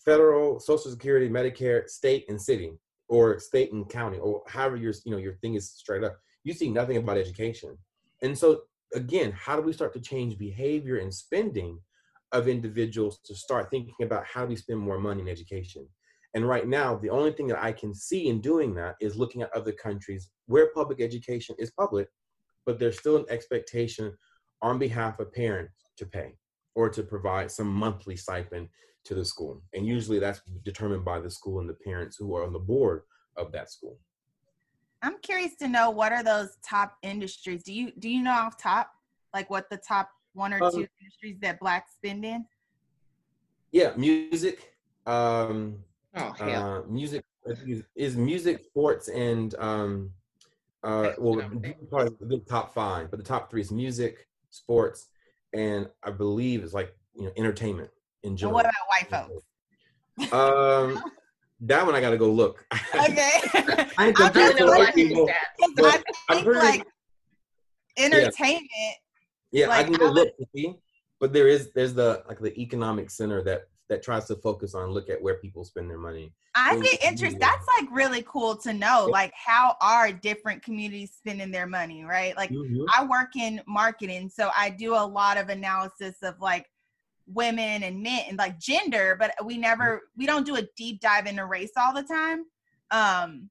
[0.05, 2.73] federal social security medicare state and city
[3.09, 6.53] or state and county or however your you know your thing is straight up you
[6.53, 7.77] see nothing about education.
[8.23, 8.63] And so
[8.95, 11.81] again how do we start to change behavior and spending
[12.33, 15.87] of individuals to start thinking about how do we spend more money in education?
[16.35, 19.43] And right now the only thing that i can see in doing that is looking
[19.43, 22.09] at other countries where public education is public
[22.67, 24.13] but there's still an expectation
[24.61, 26.35] on behalf of parents to pay
[26.75, 28.69] or to provide some monthly stipend
[29.07, 29.63] to the school.
[29.73, 33.03] And usually that's determined by the school and the parents who are on the board
[33.37, 33.99] of that school.
[35.03, 37.63] I'm curious to know what are those top industries?
[37.63, 38.91] Do you do you know off top
[39.35, 42.45] like what the top one or Um, two industries that blacks spend in?
[43.73, 44.73] Yeah, music,
[45.07, 45.79] um,
[46.17, 46.83] Oh hell.
[46.85, 47.25] uh, music
[47.95, 50.11] is music, sports, and um,
[50.83, 51.43] uh, well,
[51.91, 55.07] probably the top five, but the top three is music, sports,
[55.53, 57.91] and I believe it's like you know entertainment
[58.27, 59.09] And what about white
[60.19, 60.33] folks?
[60.33, 61.03] Um,
[61.61, 62.65] that one I got to go look.
[62.95, 63.31] Okay.
[63.55, 65.29] I ain't I'm compared to white people.
[65.81, 66.87] I think pretty- like
[67.97, 68.69] entertainment.
[69.53, 70.75] Yeah, Like, I can I go would- look to see,
[71.21, 74.91] but there is there's the like the economic center that that tries to focus on
[74.91, 76.33] look at where people spend their money.
[76.57, 77.39] I get interested.
[77.41, 77.49] yeah.
[77.51, 79.07] That's like really cool to know.
[79.11, 82.37] Like how are different communities spending their money, right?
[82.37, 82.85] Like Mhm.
[82.95, 86.67] I work in marketing, so I do a lot of analysis of like
[87.27, 91.27] women and men and like gender, but we never we don't do a deep dive
[91.27, 92.45] into race all the time.
[92.91, 93.51] Um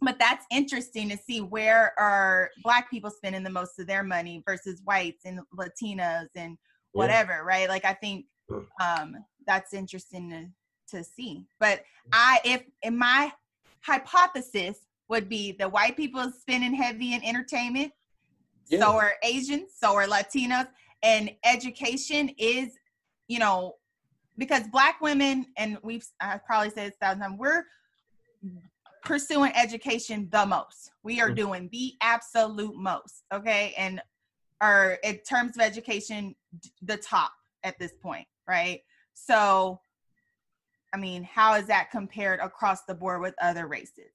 [0.00, 4.42] but that's interesting to see where are black people spending the most of their money
[4.46, 6.58] versus whites and Latinos and
[6.92, 7.68] whatever, right?
[7.68, 8.66] Like I think Mm.
[8.78, 11.46] um that's interesting to to see.
[11.60, 13.32] But I if in my
[13.80, 17.92] hypothesis would be the white people spending heavy in entertainment,
[18.68, 18.80] Yeah.
[18.80, 20.68] so are Asians, so are Latinos,
[21.02, 22.76] and education is,
[23.28, 23.74] you know,
[24.36, 27.64] because black women and we've I probably said this a thousand times, we're
[29.04, 30.90] pursuing education the most.
[31.02, 31.36] We are Mhm.
[31.36, 33.74] doing the absolute most, okay?
[33.76, 34.02] And
[34.60, 36.34] are in terms of education
[36.82, 37.32] the top
[37.64, 38.82] at this point, right?
[39.14, 39.80] So
[40.92, 44.12] I mean, how is that compared across the board with other races?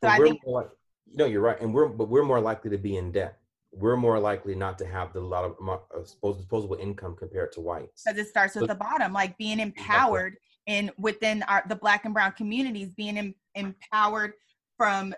[0.00, 0.76] So I think more
[1.06, 3.41] no, you're right, and we're but we're more likely to be in debt.
[3.72, 7.16] We're more likely not to have the lot of mo- uh, of suppos- disposable income
[7.16, 8.02] compared to whites.
[8.04, 12.04] because it starts with So- the bottom, like being empowered in within our the black
[12.04, 14.34] and brown communities, being em- empowered
[14.76, 15.14] from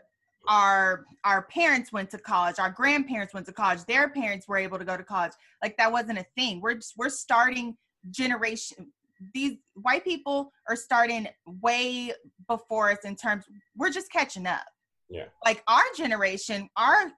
[0.49, 4.79] our our parents went to college, our grandparents went to college, their parents were able
[4.79, 5.33] to go to college.
[5.63, 6.61] Like that wasn't a thing.
[6.61, 7.77] We're just, we're starting
[8.11, 8.93] generation.
[9.33, 12.13] These white people are starting way
[12.47, 13.45] before us in terms.
[13.77, 14.65] We're just catching up.
[15.09, 15.27] Yeah.
[15.45, 17.11] Like our generation, our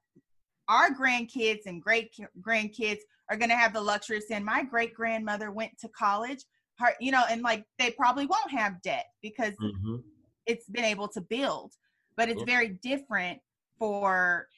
[0.69, 2.99] our grandkids and great grandkids
[3.31, 6.45] are going to have the luxury of saying my great grandmother went to college
[6.79, 10.03] her you know and like they probably won't have debt because Mhm.
[10.47, 11.73] it's been able to build
[12.17, 13.41] but it's very different
[13.79, 14.49] for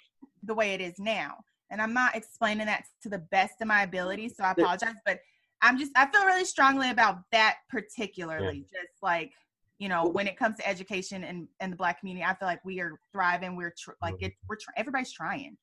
[0.42, 1.36] the way it is now
[1.70, 5.20] and i'm not explaining that to the best of my ability so i apologize but
[5.62, 9.32] i'm just i feel really strongly about that particularly just like
[9.78, 12.64] you know when it comes to education and and the black community i feel like
[12.64, 14.24] we are thriving we're tr- like Mm-hmm.
[14.26, 15.56] it we're tr- everybody's trying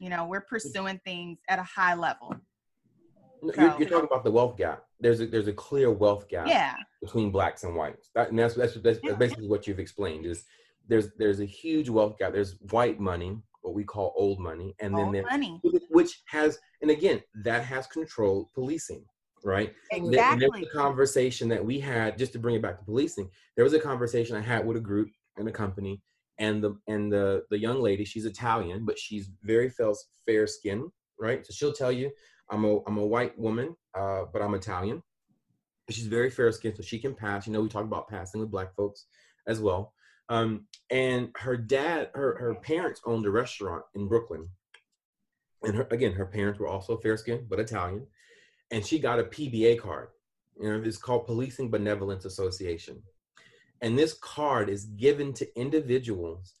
[0.00, 0.48] you know we're mm-hmm.
[0.48, 2.34] pursuing things at a high level
[3.42, 4.84] So- You're, you're talking about the wealth gap.
[4.98, 8.10] There's a there's a clear wealth gap yeah between blacks and whites.
[8.14, 9.14] That, and that's that's, that's Yeah.
[9.14, 10.26] basically what you've explained.
[10.26, 10.44] Is
[10.88, 12.32] there's there's a huge wealth gap.
[12.32, 16.58] There's white money, what we call old money, and then old there money which has
[16.82, 19.04] and again that has controlled policing
[19.42, 22.84] right exactly there was a conversation that we had just to bring it back to
[22.84, 26.02] policing there was a conversation i had with a group and a company
[26.40, 29.92] and the and the the young lady, she's Italian, but she's very fair
[30.26, 31.46] fair skin, right?
[31.46, 32.10] So she'll tell you,
[32.50, 35.02] I'm a I'm a white woman, uh, but I'm Italian.
[35.90, 37.46] She's very fair skinned, so she can pass.
[37.46, 39.06] You know, we talk about passing with black folks
[39.46, 39.92] as well.
[40.28, 44.48] Um, and her dad, her her parents owned a restaurant in Brooklyn,
[45.62, 48.06] and her, again, her parents were also fair skinned but Italian,
[48.70, 50.08] and she got a PBA card.
[50.58, 53.02] You know, it's called Policing Benevolence Association,
[53.82, 56.54] and this card is given to individuals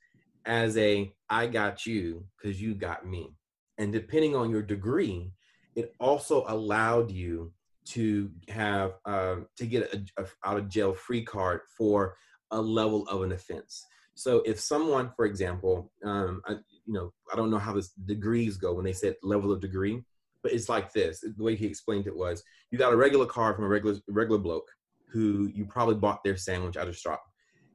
[0.46, 3.34] as a "I got you because you got me,"
[3.78, 5.32] and depending on your degree,
[5.74, 7.52] it also allowed you
[7.86, 12.16] to have uh, to get a, a out of jail free card for
[12.50, 13.84] a level of an offense.
[14.14, 18.56] So if someone, for example, um, I, you know, I don't know how this degrees
[18.56, 20.02] go when they said level of degree,
[20.42, 21.20] but it's like this.
[21.20, 24.38] The way he explained it was, you got a regular card from a regular regular
[24.38, 24.68] bloke
[25.12, 27.22] who you probably bought their sandwich at a shop,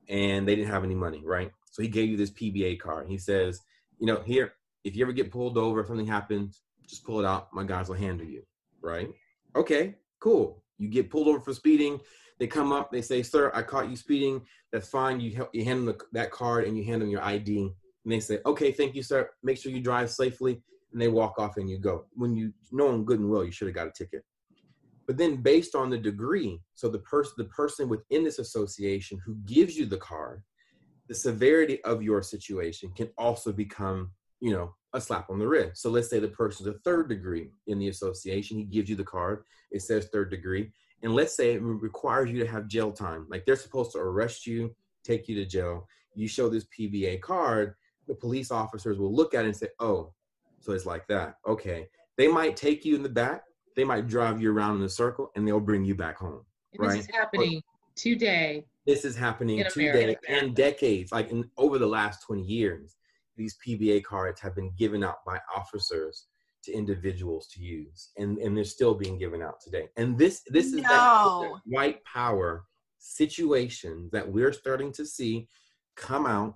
[0.10, 1.52] and they didn't have any money, right?
[1.72, 3.08] So he gave you this PBA card.
[3.08, 3.62] He says,
[4.00, 7.26] you know, here, if you ever get pulled over, if something happens, just pull it
[7.26, 7.54] out.
[7.54, 8.44] My guys will handle you,
[8.82, 9.10] right?
[9.56, 10.64] Okay, cool.
[10.78, 12.00] You get pulled over for speeding.
[12.40, 14.42] They come up, they say, "Sir, I caught you speeding.
[14.72, 17.24] That's fine." You help, you hand them the, that card and you hand them your
[17.24, 19.30] ID, and they say, "Okay, thank you, sir.
[19.42, 20.62] Make sure you drive safely."
[20.92, 22.06] And they walk off and you go.
[22.14, 24.24] When you know them good and well, you should have got a ticket.
[25.08, 29.36] But then, based on the degree, so the person the person within this association who
[29.45, 30.43] gives you the card,
[31.08, 35.82] the severity of your situation can also become, you know, a slap on the wrist.
[35.82, 38.58] So let's say the person's a third degree in the association.
[38.58, 39.43] He gives you the card.
[39.72, 40.72] It says third degree
[41.06, 44.45] and let's say it requires you to have jail time like they're supposed to arrest
[44.45, 47.76] you take you to jail you show this pba card
[48.08, 50.12] the police officers will look at it and say oh
[50.60, 51.88] so it's like that okay
[52.18, 53.43] they might take you in the back
[53.76, 56.42] they might drive you around in a circle and they'll bring you back home
[56.74, 61.50] and right this is happening but today this is happening today and decades like in
[61.58, 62.96] over the last 20 years
[63.38, 66.28] these pba cards have been given out by officers
[66.66, 69.88] to individuals to use and and they're still being given out today.
[69.96, 70.82] And this this is no.
[70.82, 72.66] that, that white power
[72.98, 75.48] situation that we're starting to see
[75.96, 76.56] come out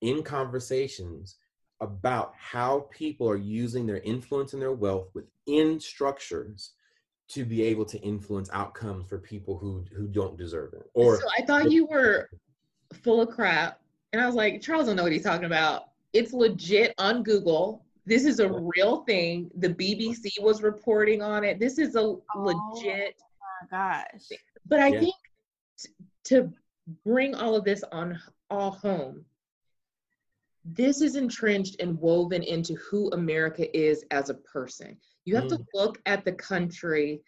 [0.00, 1.36] in conversations
[1.80, 6.72] about how people are using their influence and their wealth within structures
[7.28, 11.26] to be able to influence outcomes for people who who don't deserve it or so
[11.38, 12.28] i thought you were
[12.92, 13.80] full of crap
[14.12, 17.84] and i was like charles don't know what he's talking about it's legit on google
[18.10, 19.50] this is a real thing.
[19.56, 21.60] The BBC was reporting on it.
[21.60, 23.14] This is a oh, legit.
[23.20, 24.26] Oh my gosh.
[24.28, 24.38] Thing.
[24.66, 25.00] But I yeah.
[25.00, 25.14] think
[25.78, 25.90] t-
[26.24, 26.52] to
[27.04, 28.18] bring all of this on
[28.50, 29.24] all home,
[30.64, 34.96] this is entrenched and woven into who America is as a person.
[35.24, 35.56] You have mm.
[35.56, 37.22] to look at the country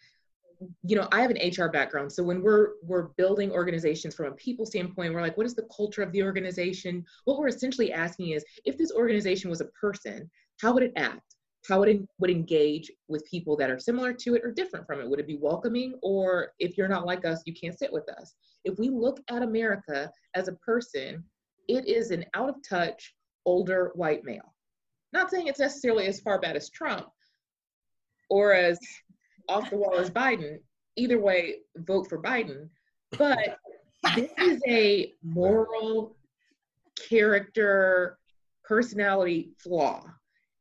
[0.81, 4.31] you know i have an hr background so when we're we're building organizations from a
[4.33, 8.29] people standpoint we're like what is the culture of the organization what we're essentially asking
[8.29, 10.29] is if this organization was a person
[10.61, 11.35] how would it act?
[11.67, 14.99] How would it would engage with people that are similar to it or different from
[14.99, 15.09] it?
[15.09, 18.35] Would it be welcoming, or if you're not like us, you can't sit with us?
[18.65, 21.23] If we look at America as a person,
[21.67, 23.13] it is an out of touch,
[23.45, 24.53] older white male.
[25.11, 27.07] Not saying it's necessarily as far bad as Trump
[28.29, 28.79] or as
[29.47, 30.59] off the wall as Biden.
[30.95, 32.69] Either way, vote for Biden.
[33.17, 33.59] But
[34.15, 36.15] this is a moral
[37.09, 38.17] character
[38.63, 40.03] personality flaw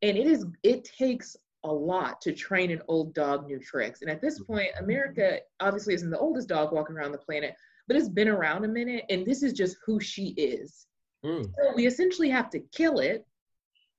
[0.02, 4.10] and it is it takes a lot to train an old dog new tricks and
[4.10, 7.54] at this point america obviously isn't the oldest dog walking around the planet
[7.86, 10.86] but it's been around a minute and this is just who she is
[11.24, 11.44] mm.
[11.44, 13.26] so we essentially have to kill it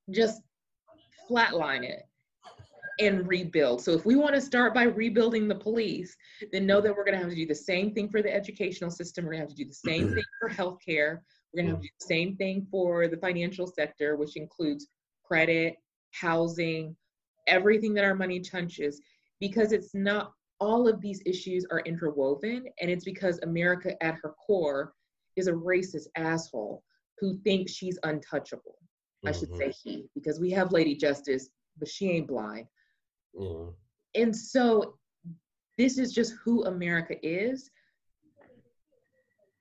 [0.09, 0.41] just
[1.29, 2.03] flatline it
[2.99, 3.81] and rebuild.
[3.81, 6.15] So if we want to start by rebuilding the police,
[6.51, 8.91] then know that we're going to have to do the same thing for the educational
[8.91, 9.25] system.
[9.25, 11.19] We're going to have to do the same thing for healthcare.
[11.53, 14.87] We're going to have to do the same thing for the financial sector, which includes
[15.23, 15.75] credit,
[16.11, 16.95] housing,
[17.47, 19.01] everything that our money touches,
[19.39, 22.65] because it's not all of these issues are interwoven.
[22.79, 24.93] And it's because America at her core
[25.35, 26.83] is a racist asshole
[27.23, 28.75] who thinks she's untouchable.
[29.25, 29.29] Mm-hmm.
[29.29, 29.89] I should say mm-hmm.
[29.89, 31.49] he, because we have Lady Justice,
[31.79, 32.67] but she ain't blind.
[33.39, 33.73] Mm.
[34.15, 34.95] And so
[35.77, 37.71] this is just who America is.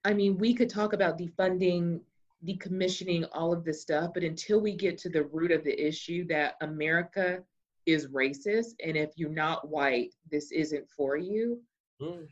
[0.04, 2.00] I mean, we could talk about defunding
[2.44, 6.26] decommissioning all of this stuff but until we get to the root of the issue
[6.26, 7.38] that america
[7.86, 11.60] is racist and if you're not white this isn't for you
[12.00, 12.26] mm.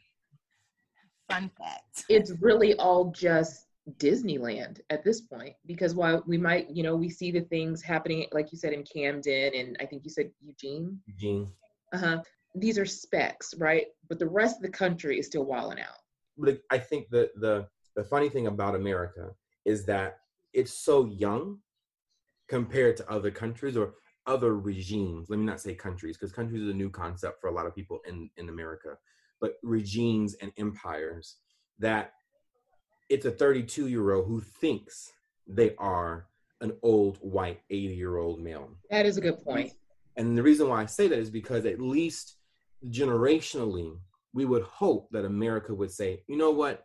[1.31, 6.83] fun fact it's really all just disneyland at this point because while we might you
[6.83, 10.11] know we see the things happening like you said in camden and i think you
[10.11, 10.99] said eugene?
[11.07, 11.49] Eugene.
[11.93, 12.23] Uh-huh.
[12.57, 13.87] These are specs, right?
[14.09, 15.99] But the rest of the country is still wilding out.
[16.37, 17.67] But i think that the
[17.97, 19.31] the funny thing about america
[19.65, 20.19] is that
[20.53, 21.59] it's so young
[22.49, 23.95] compared to other countries or
[24.27, 25.31] other regimes.
[25.31, 27.75] Let me not say countries, because countries is a new concept for a lot of
[27.75, 28.97] people in, in America,
[29.41, 31.37] but regimes and empires
[31.79, 32.13] that
[33.11, 35.13] it's a 32 year old who thinks
[35.47, 36.27] they are
[36.61, 38.71] an old white 80 year old male.
[38.91, 39.73] That is a good point.
[40.17, 42.37] And the reason why I say that is because at least
[42.89, 43.99] generationally,
[44.33, 46.85] we would hope that America would say, you know what,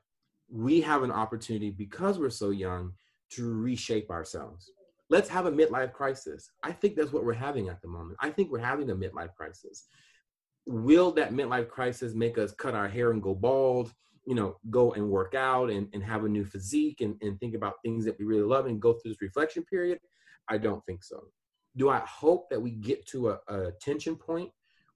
[0.49, 2.93] we have an opportunity because we're so young
[3.31, 4.71] to reshape ourselves.
[5.09, 6.49] Let's have a midlife crisis.
[6.63, 8.17] I think that's what we're having at the moment.
[8.19, 9.85] I think we're having a midlife crisis.
[10.65, 13.93] Will that midlife crisis make us cut our hair and go bald?
[14.25, 17.55] You know, go and work out and, and have a new physique and, and think
[17.55, 19.99] about things that we really love and go through this reflection period?
[20.49, 21.25] I don't think so.
[21.77, 24.49] Do I hope that we get to a, a tension point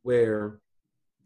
[0.03, 0.59] where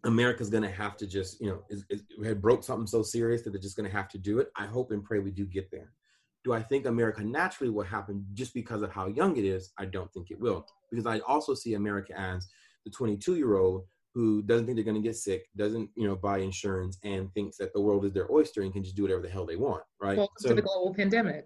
[0.03, 3.41] America's going to have to just, you know, is, is, had broke something so serious
[3.43, 4.49] that they're just going to have to do it.
[4.57, 5.93] I hope and pray we do get there.
[6.43, 9.71] Do I think America naturally will happen just because of how young it is?
[9.77, 12.47] I don't think it will, because I also see America as
[12.83, 16.15] the 22 year old who doesn't think they're going to get sick, doesn't, you know,
[16.15, 19.21] buy insurance, and thinks that the world is their oyster and can just do whatever
[19.21, 19.83] the hell they want.
[19.99, 20.17] Right.
[20.17, 21.45] Welcome so, to the global pandemic.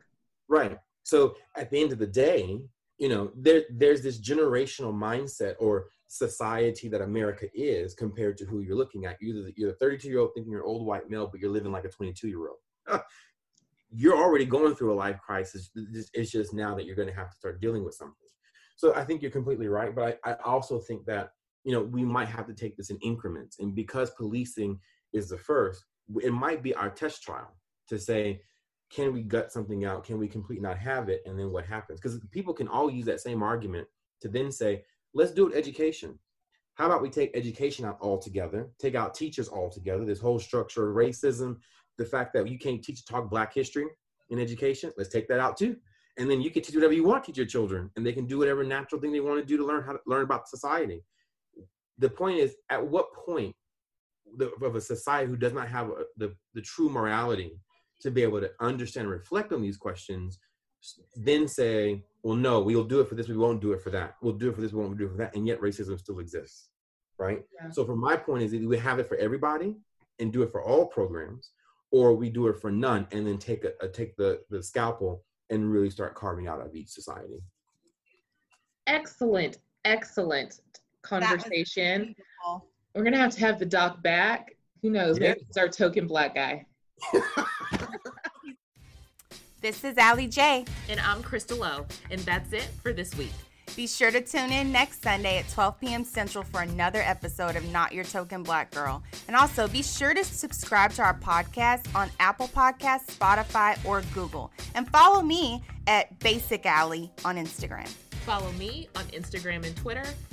[0.49, 0.77] Right.
[1.03, 2.59] So at the end of the day,
[2.97, 8.61] you know, there there's this generational mindset or society that America is compared to who
[8.61, 9.17] you're looking at.
[9.21, 11.71] You're, you're a 32 year old thinking you're an old white male, but you're living
[11.71, 13.01] like a 22 year old.
[13.91, 15.69] you're already going through a life crisis.
[16.13, 18.15] It's just now that you're going to have to start dealing with something.
[18.75, 21.31] So I think you're completely right, but I, I also think that
[21.63, 24.79] you know we might have to take this in increments, and because policing
[25.13, 25.83] is the first,
[26.21, 27.55] it might be our test trial
[27.87, 28.41] to say,
[28.89, 30.03] can we gut something out?
[30.03, 31.21] Can we completely not have it?
[31.25, 31.99] And then what happens?
[31.99, 33.87] Because people can all use that same argument
[34.21, 34.83] to then say,
[35.13, 36.19] Let's do it education.
[36.75, 40.95] How about we take education out altogether, take out teachers altogether, this whole structure of
[40.95, 41.57] racism,
[41.97, 43.87] the fact that you can't teach talk black history
[44.29, 45.75] in education, let's take that out too.
[46.19, 48.27] And then you can teach whatever you want to teach your children, and they can
[48.27, 51.03] do whatever natural thing they want to do to learn how to learn about society.
[51.97, 53.55] The point is, at what point
[54.61, 57.59] of a society who does not have a, the, the true morality
[58.01, 60.39] to be able to understand and reflect on these questions
[61.15, 64.15] then say, well, no, we'll do it for this, we won't do it for that.
[64.21, 65.35] We'll do it for this, we won't do it for that.
[65.35, 66.69] And yet racism still exists,
[67.17, 67.43] right?
[67.59, 67.69] Yeah.
[67.71, 69.75] So from my point is either we have it for everybody
[70.19, 71.51] and do it for all programs,
[71.91, 75.23] or we do it for none and then take a, a take the, the scalpel
[75.49, 77.41] and really start carving out of each society.
[78.87, 80.59] Excellent, excellent
[81.07, 82.15] conversation.
[82.95, 84.55] We're gonna have to have the doc back.
[84.81, 85.19] Who knows?
[85.19, 85.29] Yeah.
[85.29, 86.65] Maybe it's our token black guy.
[89.59, 90.65] This is Alliee J.
[90.87, 91.87] And I'm Crystal O.
[92.11, 93.33] And that's it for this week.
[93.75, 96.03] Be sure to tune in next Sunday at 12 p.m.
[96.03, 99.03] Central for another episode of Not Your Token Black Girl.
[99.27, 104.51] And also be sure to subscribe to our podcast on Apple Podcasts, Spotify, or Google.
[104.75, 107.87] And follow me at Basic Alley on Instagram.
[108.27, 110.05] Follow me on Instagram and Twitter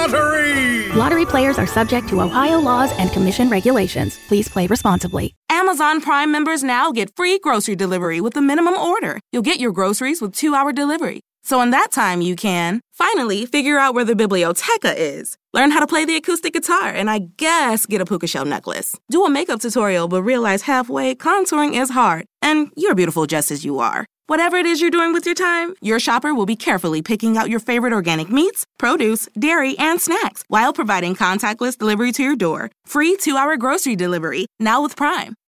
[0.00, 0.88] Lottery.
[0.92, 4.18] Lottery players are subject to Ohio laws and commission regulations.
[4.28, 5.34] Please play responsibly.
[5.50, 9.20] Amazon Prime members now get free grocery delivery with a minimum order.
[9.30, 11.20] You'll get your groceries with two hour delivery.
[11.42, 15.80] So, in that time, you can finally figure out where the biblioteca is, learn how
[15.80, 18.96] to play the acoustic guitar, and I guess get a puka shell necklace.
[19.10, 23.66] Do a makeup tutorial, but realize halfway contouring is hard, and you're beautiful just as
[23.66, 24.06] you are.
[24.30, 27.50] Whatever it is you're doing with your time, your shopper will be carefully picking out
[27.50, 32.70] your favorite organic meats, produce, dairy, and snacks while providing contactless delivery to your door.
[32.86, 35.34] Free two hour grocery delivery, now with Prime.